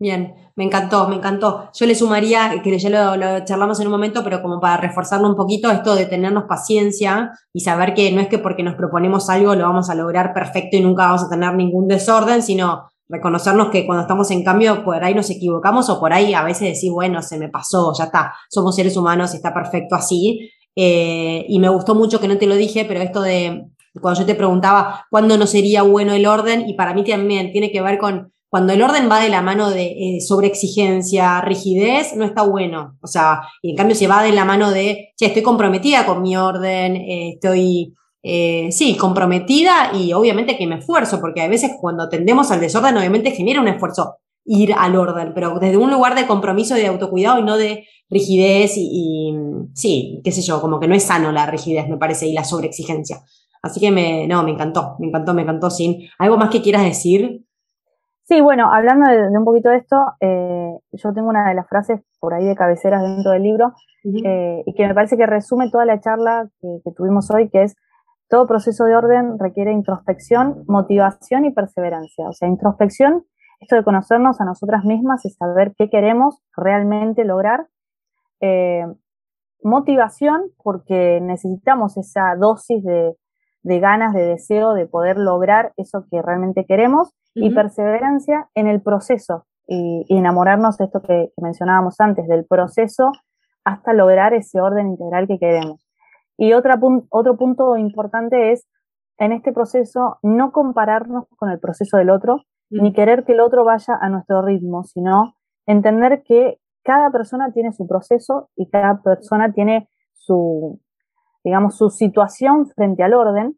Bien, 0.00 0.34
me 0.54 0.62
encantó, 0.62 1.08
me 1.08 1.16
encantó. 1.16 1.70
Yo 1.74 1.84
le 1.84 1.96
sumaría, 1.96 2.62
que 2.62 2.78
ya 2.78 3.16
lo, 3.16 3.44
charlamos 3.44 3.80
en 3.80 3.88
un 3.88 3.92
momento, 3.92 4.22
pero 4.22 4.40
como 4.40 4.60
para 4.60 4.76
reforzarlo 4.76 5.28
un 5.28 5.34
poquito, 5.34 5.72
esto 5.72 5.96
de 5.96 6.06
tenernos 6.06 6.44
paciencia 6.44 7.32
y 7.52 7.60
saber 7.60 7.94
que 7.94 8.12
no 8.12 8.20
es 8.20 8.28
que 8.28 8.38
porque 8.38 8.62
nos 8.62 8.76
proponemos 8.76 9.28
algo 9.28 9.56
lo 9.56 9.64
vamos 9.64 9.90
a 9.90 9.96
lograr 9.96 10.32
perfecto 10.32 10.76
y 10.76 10.82
nunca 10.82 11.06
vamos 11.06 11.24
a 11.24 11.28
tener 11.28 11.52
ningún 11.54 11.88
desorden, 11.88 12.42
sino 12.42 12.88
reconocernos 13.08 13.70
que 13.70 13.86
cuando 13.86 14.02
estamos 14.02 14.30
en 14.30 14.44
cambio, 14.44 14.84
por 14.84 15.02
ahí 15.02 15.14
nos 15.14 15.30
equivocamos 15.30 15.90
o 15.90 15.98
por 15.98 16.12
ahí 16.12 16.32
a 16.32 16.44
veces 16.44 16.68
decir, 16.68 16.92
bueno, 16.92 17.20
se 17.22 17.36
me 17.36 17.48
pasó, 17.48 17.92
ya 17.98 18.04
está, 18.04 18.34
somos 18.48 18.76
seres 18.76 18.96
humanos, 18.96 19.34
está 19.34 19.52
perfecto 19.52 19.96
así. 19.96 20.50
Eh, 20.76 21.44
y 21.48 21.58
me 21.58 21.70
gustó 21.70 21.96
mucho 21.96 22.20
que 22.20 22.28
no 22.28 22.38
te 22.38 22.46
lo 22.46 22.54
dije, 22.54 22.84
pero 22.84 23.00
esto 23.00 23.20
de 23.20 23.64
cuando 24.00 24.20
yo 24.20 24.26
te 24.26 24.36
preguntaba 24.36 25.06
cuándo 25.10 25.36
no 25.36 25.46
sería 25.48 25.82
bueno 25.82 26.12
el 26.12 26.26
orden, 26.26 26.68
y 26.68 26.74
para 26.74 26.94
mí 26.94 27.02
también 27.02 27.50
tiene 27.50 27.72
que 27.72 27.82
ver 27.82 27.98
con 27.98 28.32
cuando 28.50 28.72
el 28.72 28.82
orden 28.82 29.10
va 29.10 29.20
de 29.20 29.28
la 29.28 29.42
mano 29.42 29.70
de 29.70 29.86
eh, 29.86 30.20
sobreexigencia, 30.20 31.40
rigidez, 31.42 32.16
no 32.16 32.24
está 32.24 32.42
bueno. 32.42 32.96
O 33.02 33.06
sea, 33.06 33.42
y 33.62 33.70
en 33.70 33.76
cambio 33.76 33.94
se 33.94 34.08
va 34.08 34.22
de 34.22 34.32
la 34.32 34.44
mano 34.44 34.70
de, 34.70 35.10
che, 35.16 35.26
estoy 35.26 35.42
comprometida 35.42 36.06
con 36.06 36.22
mi 36.22 36.36
orden, 36.36 36.96
eh, 36.96 37.32
estoy 37.34 37.94
eh, 38.22 38.68
sí, 38.72 38.96
comprometida 38.96 39.92
y 39.94 40.12
obviamente 40.12 40.56
que 40.56 40.66
me 40.66 40.78
esfuerzo, 40.78 41.20
porque 41.20 41.42
a 41.42 41.48
veces 41.48 41.72
cuando 41.80 42.08
tendemos 42.08 42.50
al 42.50 42.60
desorden, 42.60 42.96
obviamente 42.96 43.32
genera 43.32 43.60
un 43.60 43.68
esfuerzo 43.68 44.16
ir 44.44 44.72
al 44.72 44.96
orden, 44.96 45.32
pero 45.34 45.58
desde 45.58 45.76
un 45.76 45.90
lugar 45.90 46.14
de 46.14 46.26
compromiso 46.26 46.76
y 46.76 46.80
de 46.80 46.86
autocuidado 46.86 47.38
y 47.38 47.42
no 47.42 47.58
de 47.58 47.86
rigidez 48.08 48.72
y, 48.76 49.34
sí, 49.74 50.22
qué 50.24 50.32
sé 50.32 50.40
yo, 50.40 50.60
como 50.62 50.80
que 50.80 50.88
no 50.88 50.94
es 50.94 51.04
sano 51.04 51.32
la 51.32 51.44
rigidez, 51.46 51.86
me 51.88 51.98
parece, 51.98 52.26
y 52.26 52.32
la 52.32 52.44
sobreexigencia. 52.44 53.22
Así 53.62 53.78
que 53.78 53.90
me, 53.90 54.26
no, 54.26 54.42
me 54.42 54.52
encantó, 54.52 54.96
me 55.00 55.08
encantó, 55.08 55.34
me 55.34 55.42
encantó, 55.42 55.70
Sin. 55.70 56.08
¿Algo 56.18 56.38
más 56.38 56.48
que 56.48 56.62
quieras 56.62 56.84
decir? 56.84 57.44
Sí, 58.28 58.42
bueno, 58.42 58.70
hablando 58.70 59.10
de, 59.10 59.38
un 59.38 59.44
poquito 59.46 59.70
de 59.70 59.78
esto, 59.78 60.04
eh, 60.20 60.78
yo 60.92 61.14
tengo 61.14 61.30
una 61.30 61.48
de 61.48 61.54
las 61.54 61.66
frases 61.66 62.02
por 62.20 62.34
ahí 62.34 62.44
de 62.44 62.54
cabeceras 62.54 63.02
dentro 63.02 63.30
del 63.32 63.42
libro 63.42 63.72
eh, 64.04 64.62
y 64.66 64.74
que 64.74 64.86
me 64.86 64.94
parece 64.94 65.16
que 65.16 65.24
resume 65.24 65.70
toda 65.70 65.86
la 65.86 65.98
charla 65.98 66.50
que, 66.60 66.92
tuvimos 66.94 67.30
hoy, 67.30 67.48
que 67.48 67.62
es 67.62 67.74
todo 68.28 68.46
proceso 68.46 68.84
de 68.84 68.96
orden 68.96 69.38
requiere 69.38 69.72
introspección, 69.72 70.64
motivación 70.66 71.46
y 71.46 71.52
perseverancia. 71.52 72.28
O 72.28 72.34
sea, 72.34 72.48
introspección, 72.48 73.24
esto 73.60 73.76
de 73.76 73.84
conocernos 73.84 74.42
a 74.42 74.44
nosotras 74.44 74.84
mismas 74.84 75.24
y 75.24 75.30
saber 75.30 75.72
qué 75.78 75.88
queremos 75.88 76.42
realmente 76.54 77.24
lograr. 77.24 77.68
Eh, 78.42 78.84
motivación, 79.62 80.50
porque 80.62 81.20
necesitamos 81.22 81.96
esa 81.96 82.36
dosis 82.36 82.84
de, 82.84 83.16
ganas, 83.80 84.12
de 84.12 84.26
deseo 84.26 84.74
de 84.74 84.86
poder 84.86 85.16
lograr 85.16 85.72
eso 85.78 86.04
que 86.10 86.20
realmente 86.20 86.66
queremos. 86.66 87.14
Y 87.34 87.50
perseverancia 87.54 88.48
en 88.54 88.66
el 88.66 88.82
proceso 88.82 89.46
y, 89.66 90.06
enamorarnos 90.08 90.78
de 90.78 90.86
esto 90.86 91.02
que 91.02 91.32
mencionábamos 91.36 92.00
antes, 92.00 92.26
del 92.26 92.44
proceso 92.46 93.12
hasta 93.64 93.92
lograr 93.92 94.34
ese 94.34 94.60
orden 94.60 94.88
integral 94.88 95.28
que 95.28 95.38
queremos. 95.38 95.86
Y 96.36 96.52
otra 96.52 96.80
otro 97.10 97.36
punto 97.36 97.76
importante 97.76 98.52
es, 98.52 98.66
en 99.18 99.32
este 99.32 99.52
proceso, 99.52 100.18
no 100.22 100.52
compararnos 100.52 101.26
con 101.36 101.50
el 101.50 101.58
proceso 101.58 101.96
del 101.96 102.10
otro, 102.10 102.42
ni 102.70 102.92
querer 102.92 103.24
que 103.24 103.32
el 103.32 103.40
otro 103.40 103.64
vaya 103.64 103.98
a 104.00 104.08
nuestro 104.08 104.42
ritmo, 104.42 104.84
sino 104.84 105.34
entender 105.66 106.22
que 106.22 106.58
cada 106.82 107.10
persona 107.10 107.52
tiene 107.52 107.72
su 107.72 107.86
proceso 107.86 108.50
y 108.56 108.70
cada 108.70 109.02
persona 109.02 109.52
tiene 109.52 109.88
su, 110.14 110.80
digamos, 111.44 111.76
su 111.76 111.90
situación 111.90 112.66
frente 112.66 113.02
al 113.02 113.14
orden, 113.14 113.57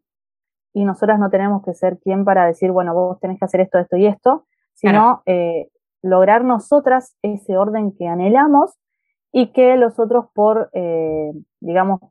y 0.73 0.85
nosotras 0.85 1.19
no 1.19 1.29
tenemos 1.29 1.63
que 1.63 1.73
ser 1.73 1.99
quien 1.99 2.25
para 2.25 2.45
decir, 2.45 2.71
bueno, 2.71 2.93
vos 2.93 3.19
tenés 3.19 3.39
que 3.39 3.45
hacer 3.45 3.61
esto, 3.61 3.77
esto 3.79 3.97
y 3.97 4.07
esto, 4.07 4.45
sino 4.73 5.21
eh, 5.25 5.69
lograr 6.01 6.43
nosotras 6.43 7.17
ese 7.21 7.57
orden 7.57 7.93
que 7.97 8.07
anhelamos 8.07 8.77
y 9.31 9.51
que 9.51 9.75
los 9.75 9.99
otros 9.99 10.25
por, 10.33 10.69
eh, 10.73 11.31
digamos, 11.59 12.01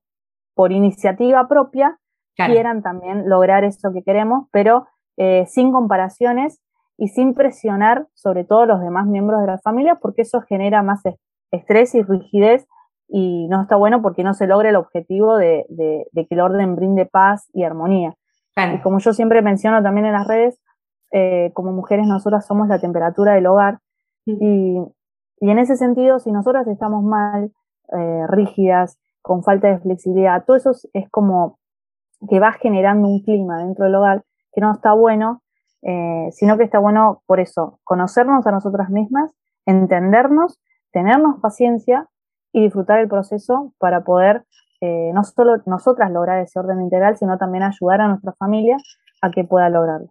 por 0.55 0.73
iniciativa 0.73 1.49
propia 1.49 1.99
quieran 2.37 2.83
también 2.83 3.29
lograr 3.29 3.64
eso 3.64 3.92
que 3.92 4.03
queremos, 4.03 4.49
pero 4.51 4.87
eh, 5.18 5.44
sin 5.46 5.73
comparaciones 5.73 6.62
y 6.96 7.09
sin 7.09 7.35
presionar 7.35 8.07
sobre 8.14 8.44
todo 8.44 8.64
los 8.64 8.81
demás 8.81 9.07
miembros 9.07 9.42
de 9.42 9.46
la 9.46 9.59
familia, 9.59 9.96
porque 9.96 10.23
eso 10.23 10.40
genera 10.42 10.83
más 10.83 11.03
estrés 11.51 11.94
y 11.94 12.03
rigidez 12.03 12.66
y 13.09 13.49
no 13.49 13.62
está 13.62 13.77
bueno 13.77 14.03
porque 14.03 14.23
no 14.23 14.35
se 14.35 14.46
logra 14.46 14.68
el 14.70 14.77
objetivo 14.77 15.37
de, 15.37 15.66
que 16.14 16.27
el 16.31 16.40
orden 16.40 16.77
brinde 16.77 17.07
paz 17.07 17.49
y 17.53 17.64
armonía. 17.64 18.14
Y 18.56 18.80
como 18.82 18.98
yo 18.98 19.12
siempre 19.12 19.42
menciono 19.42 19.82
también 19.82 20.06
en 20.06 20.12
las 20.12 20.26
redes, 20.26 20.60
eh, 21.12 21.50
como 21.54 21.72
mujeres 21.72 22.06
nosotras 22.06 22.46
somos 22.46 22.68
la 22.68 22.80
temperatura 22.80 23.34
del 23.34 23.46
hogar. 23.46 23.78
Y 24.26 24.78
y 25.40 25.50
en 25.50 25.58
ese 25.58 25.76
sentido, 25.76 26.18
si 26.18 26.30
nosotras 26.30 26.66
estamos 26.68 27.02
mal, 27.02 27.50
eh, 27.96 28.26
rígidas, 28.28 28.98
con 29.22 29.42
falta 29.42 29.68
de 29.68 29.78
flexibilidad, 29.78 30.44
todo 30.44 30.56
eso 30.56 30.72
es 30.92 31.10
como 31.10 31.58
que 32.28 32.38
va 32.38 32.52
generando 32.52 33.08
un 33.08 33.22
clima 33.22 33.58
dentro 33.58 33.86
del 33.86 33.94
hogar 33.94 34.24
que 34.52 34.60
no 34.60 34.72
está 34.72 34.92
bueno, 34.92 35.42
eh, 35.82 36.28
sino 36.32 36.58
que 36.58 36.64
está 36.64 36.78
bueno 36.78 37.22
por 37.26 37.40
eso, 37.40 37.80
conocernos 37.84 38.46
a 38.46 38.50
nosotras 38.50 38.90
mismas, 38.90 39.32
entendernos, 39.64 40.60
tenernos 40.92 41.40
paciencia 41.40 42.06
y 42.52 42.62
disfrutar 42.62 42.98
el 42.98 43.08
proceso 43.08 43.72
para 43.78 44.04
poder 44.04 44.44
eh, 44.81 45.11
no 45.14 45.25
solo 45.25 45.62
nosotras 45.66 46.11
lograr 46.11 46.38
ese 46.40 46.59
orden 46.59 46.81
integral, 46.81 47.16
sino 47.16 47.38
también 47.38 47.64
ayudar 47.64 48.01
a 48.01 48.09
nuestra 48.09 48.33
familia 48.38 48.77
a 49.23 49.31
que 49.31 49.45
pueda 49.45 49.69
lograrlo. 49.69 50.11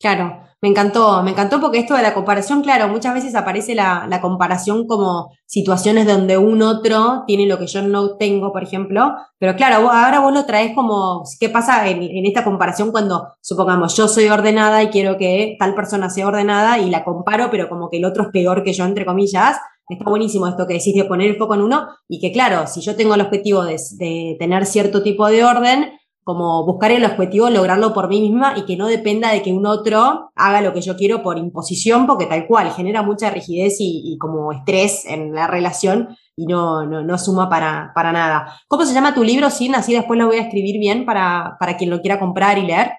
Claro, 0.00 0.40
me 0.62 0.70
encantó, 0.70 1.22
me 1.22 1.32
encantó 1.32 1.60
porque 1.60 1.78
esto 1.78 1.94
de 1.94 2.02
la 2.02 2.14
comparación, 2.14 2.62
claro, 2.62 2.88
muchas 2.88 3.12
veces 3.12 3.34
aparece 3.34 3.74
la, 3.74 4.08
comparación 4.22 4.86
como 4.86 5.30
situaciones 5.44 6.06
donde 6.06 6.38
un 6.38 6.62
otro 6.62 7.24
tiene 7.26 7.46
lo 7.46 7.58
que 7.58 7.66
yo 7.66 7.82
no 7.82 8.16
tengo, 8.16 8.50
por 8.50 8.62
ejemplo, 8.62 9.14
pero 9.38 9.56
claro, 9.56 9.90
ahora 9.90 10.20
vos 10.20 10.32
lo 10.32 10.46
traes 10.46 10.74
como, 10.74 11.22
¿qué 11.38 11.50
pasa 11.50 11.86
en, 11.86 12.24
esta 12.24 12.44
comparación 12.44 12.92
cuando, 12.92 13.28
supongamos, 13.42 13.94
yo 13.94 14.08
soy 14.08 14.28
ordenada 14.28 14.82
y 14.82 14.88
quiero 14.88 15.18
que 15.18 15.56
tal 15.58 15.74
persona 15.74 16.08
sea 16.08 16.28
ordenada 16.28 16.78
y 16.78 16.88
la 16.88 17.04
comparo, 17.04 17.50
pero 17.50 17.68
como 17.68 17.90
que 17.90 17.98
el 17.98 18.06
otro 18.06 18.22
es 18.22 18.28
peor 18.30 18.62
que 18.62 18.72
yo, 18.72 18.86
entre 18.86 19.04
comillas? 19.04 19.58
Está 19.90 20.08
buenísimo 20.08 20.46
esto 20.46 20.66
que 20.66 20.74
decís 20.74 20.94
de 20.94 21.04
poner 21.04 21.30
el 21.30 21.36
foco 21.36 21.54
en 21.54 21.62
uno 21.62 21.88
y 22.08 22.20
que 22.20 22.32
claro, 22.32 22.66
si 22.66 22.80
yo 22.80 22.96
tengo 22.96 23.14
el 23.14 23.20
objetivo 23.20 23.64
de 23.64 24.36
tener 24.38 24.64
cierto 24.64 25.02
tipo 25.02 25.26
de 25.26 25.44
orden, 25.44 26.00
como 26.22 26.64
buscar 26.64 26.92
el 26.92 27.04
objetivo, 27.04 27.50
lograrlo 27.50 27.92
por 27.92 28.08
mí 28.08 28.20
misma 28.20 28.54
y 28.56 28.64
que 28.64 28.76
no 28.76 28.86
dependa 28.86 29.32
de 29.32 29.42
que 29.42 29.52
un 29.52 29.66
otro 29.66 30.30
haga 30.36 30.60
lo 30.60 30.72
que 30.72 30.80
yo 30.80 30.96
quiero 30.96 31.24
por 31.24 31.38
imposición, 31.38 32.06
porque 32.06 32.26
tal 32.26 32.46
cual 32.46 32.70
genera 32.70 33.02
mucha 33.02 33.30
rigidez 33.30 33.78
y, 33.80 34.16
como 34.18 34.52
estrés 34.52 35.06
en 35.06 35.34
la 35.34 35.48
relación 35.48 36.16
y 36.36 36.46
no, 36.46 36.86
no, 36.86 37.18
suma 37.18 37.48
para, 37.48 37.90
para, 37.96 38.12
nada. 38.12 38.54
¿Cómo 38.68 38.84
se 38.84 38.94
llama 38.94 39.12
tu 39.12 39.24
libro, 39.24 39.50
Sin? 39.50 39.74
Así 39.74 39.92
después 39.92 40.20
lo 40.20 40.26
voy 40.26 40.36
a 40.36 40.42
escribir 40.42 40.78
bien 40.78 41.04
para, 41.04 41.56
para 41.58 41.76
quien 41.76 41.90
lo 41.90 42.00
quiera 42.00 42.20
comprar 42.20 42.58
y 42.58 42.66
leer. 42.66 42.92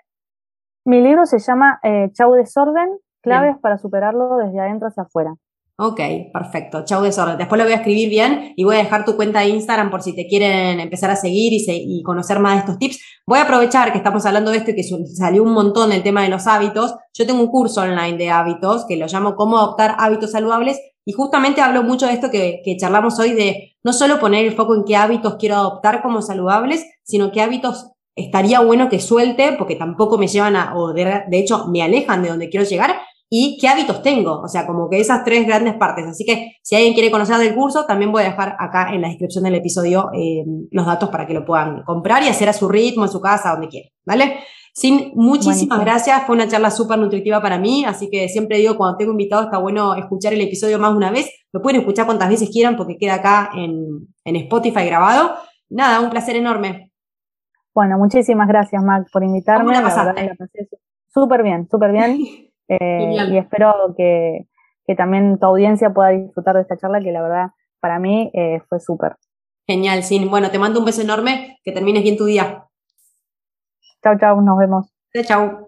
Mi 0.85 0.99
libro 0.99 1.25
se 1.25 1.39
llama 1.39 1.79
eh, 1.83 2.09
Chau 2.11 2.33
Desorden, 2.33 2.89
claves 3.21 3.55
para 3.61 3.77
superarlo 3.77 4.37
desde 4.37 4.59
adentro 4.59 4.89
hacia 4.89 5.03
afuera. 5.03 5.35
Ok, 5.83 5.99
perfecto. 6.31 6.85
Chau 6.85 7.01
desorden. 7.01 7.39
Después 7.39 7.57
lo 7.57 7.65
voy 7.65 7.73
a 7.73 7.77
escribir 7.77 8.07
bien 8.07 8.53
y 8.55 8.63
voy 8.63 8.75
a 8.75 8.83
dejar 8.83 9.03
tu 9.03 9.15
cuenta 9.15 9.39
de 9.39 9.47
Instagram 9.47 9.89
por 9.89 10.03
si 10.03 10.13
te 10.13 10.27
quieren 10.27 10.79
empezar 10.79 11.09
a 11.09 11.15
seguir 11.15 11.53
y, 11.53 12.03
conocer 12.03 12.37
más 12.37 12.53
de 12.53 12.59
estos 12.59 12.77
tips. 12.77 12.99
Voy 13.25 13.39
a 13.39 13.43
aprovechar 13.45 13.91
que 13.91 13.97
estamos 13.97 14.23
hablando 14.27 14.51
de 14.51 14.57
esto 14.57 14.69
y 14.69 14.75
que 14.75 14.83
salió 14.83 15.41
un 15.41 15.53
montón 15.53 15.91
el 15.91 16.03
tema 16.03 16.21
de 16.21 16.29
los 16.29 16.45
hábitos. 16.45 16.93
Yo 17.15 17.25
tengo 17.25 17.41
un 17.41 17.47
curso 17.47 17.81
online 17.81 18.15
de 18.15 18.29
hábitos 18.29 18.85
que 18.85 18.95
lo 18.95 19.07
llamo 19.07 19.35
Cómo 19.35 19.57
adoptar 19.57 19.95
hábitos 19.97 20.33
saludables 20.33 20.79
y 21.03 21.13
justamente 21.13 21.61
hablo 21.61 21.81
mucho 21.81 22.05
de 22.05 22.13
esto 22.13 22.29
que, 22.29 22.61
que 22.63 22.77
charlamos 22.77 23.17
hoy 23.17 23.33
de 23.33 23.75
no 23.83 23.91
solo 23.91 24.19
poner 24.19 24.45
el 24.45 24.53
foco 24.53 24.75
en 24.75 24.83
qué 24.83 24.97
hábitos 24.97 25.37
quiero 25.39 25.55
adoptar 25.55 26.03
como 26.03 26.21
saludables, 26.21 26.85
sino 27.01 27.31
qué 27.31 27.41
hábitos 27.41 27.87
estaría 28.15 28.59
bueno 28.59 28.87
que 28.87 28.99
suelte 28.99 29.53
porque 29.57 29.77
tampoco 29.77 30.19
me 30.19 30.27
llevan 30.27 30.57
a, 30.57 30.77
o 30.77 30.93
de 30.93 31.23
hecho 31.31 31.65
me 31.69 31.81
alejan 31.81 32.21
de 32.21 32.29
donde 32.29 32.49
quiero 32.49 32.67
llegar 32.67 33.01
y 33.33 33.57
qué 33.59 33.69
hábitos 33.69 34.01
tengo. 34.01 34.41
O 34.41 34.47
sea, 34.49 34.67
como 34.67 34.89
que 34.89 34.99
esas 34.99 35.23
tres 35.23 35.47
grandes 35.47 35.75
partes. 35.75 36.05
Así 36.05 36.25
que 36.25 36.57
si 36.61 36.75
alguien 36.75 36.93
quiere 36.93 37.09
conocer 37.09 37.37
del 37.37 37.55
curso, 37.55 37.85
también 37.85 38.11
voy 38.11 38.23
a 38.23 38.25
dejar 38.25 38.57
acá 38.59 38.93
en 38.93 39.01
la 39.01 39.07
descripción 39.07 39.45
del 39.45 39.55
episodio 39.55 40.09
eh, 40.13 40.43
los 40.69 40.85
datos 40.85 41.09
para 41.09 41.25
que 41.25 41.33
lo 41.33 41.45
puedan 41.45 41.81
comprar 41.83 42.21
y 42.23 42.27
hacer 42.27 42.49
a 42.49 42.53
su 42.53 42.67
ritmo, 42.67 43.05
en 43.05 43.11
su 43.11 43.21
casa, 43.21 43.51
donde 43.51 43.69
quieran. 43.69 43.89
¿Vale? 44.05 44.39
Sin 44.73 45.13
muchísimas 45.15 45.79
gracias, 45.79 46.23
fue 46.25 46.35
una 46.35 46.47
charla 46.47 46.71
súper 46.71 46.97
nutritiva 46.97 47.41
para 47.41 47.57
mí, 47.57 47.83
así 47.85 48.09
que 48.09 48.29
siempre 48.29 48.57
digo, 48.57 48.77
cuando 48.77 48.97
tengo 48.97 49.11
invitado 49.11 49.43
está 49.43 49.57
bueno 49.57 49.95
escuchar 49.95 50.33
el 50.33 50.39
episodio 50.39 50.79
más 50.79 50.91
de 50.91 50.97
una 50.97 51.11
vez, 51.11 51.29
lo 51.51 51.61
pueden 51.61 51.81
escuchar 51.81 52.05
cuantas 52.05 52.29
veces 52.29 52.49
quieran 52.49 52.77
porque 52.77 52.97
queda 52.97 53.15
acá 53.15 53.51
en, 53.53 54.07
en 54.23 54.35
Spotify 54.37 54.85
grabado. 54.85 55.35
Nada, 55.69 55.99
un 55.99 56.09
placer 56.09 56.37
enorme. 56.37 56.91
Bueno, 57.73 57.97
muchísimas 57.97 58.47
gracias, 58.47 58.81
Mac, 58.81 59.07
por 59.11 59.23
invitarme. 59.23 59.73
súper 61.13 61.43
bien, 61.43 61.67
súper 61.69 61.91
bien. 61.91 62.17
Eh, 62.79 63.27
y 63.29 63.37
espero 63.37 63.93
que, 63.97 64.47
también 64.97 65.39
tu 65.39 65.45
audiencia 65.45 65.93
pueda 65.93 66.09
disfrutar 66.09 66.55
de 66.55 66.63
esta 66.63 66.75
charla 66.75 66.99
que 66.99 67.13
la 67.13 67.21
verdad 67.21 67.51
para 67.79 67.97
mí 67.97 68.29
eh, 68.33 68.59
fue 68.67 68.81
súper. 68.81 69.15
Genial, 69.65 70.03
sí. 70.03 70.27
Bueno, 70.29 70.51
te 70.51 70.59
mando 70.59 70.79
un 70.79 70.85
beso 70.85 71.01
enorme, 71.01 71.59
que 71.63 71.71
termines 71.71 72.03
bien 72.03 72.17
tu 72.17 72.25
día. 72.25 72.65
Chau, 74.03 74.17
chau, 74.19 74.41
nos 74.41 74.57
vemos. 74.57 74.91
Chau. 75.25 75.67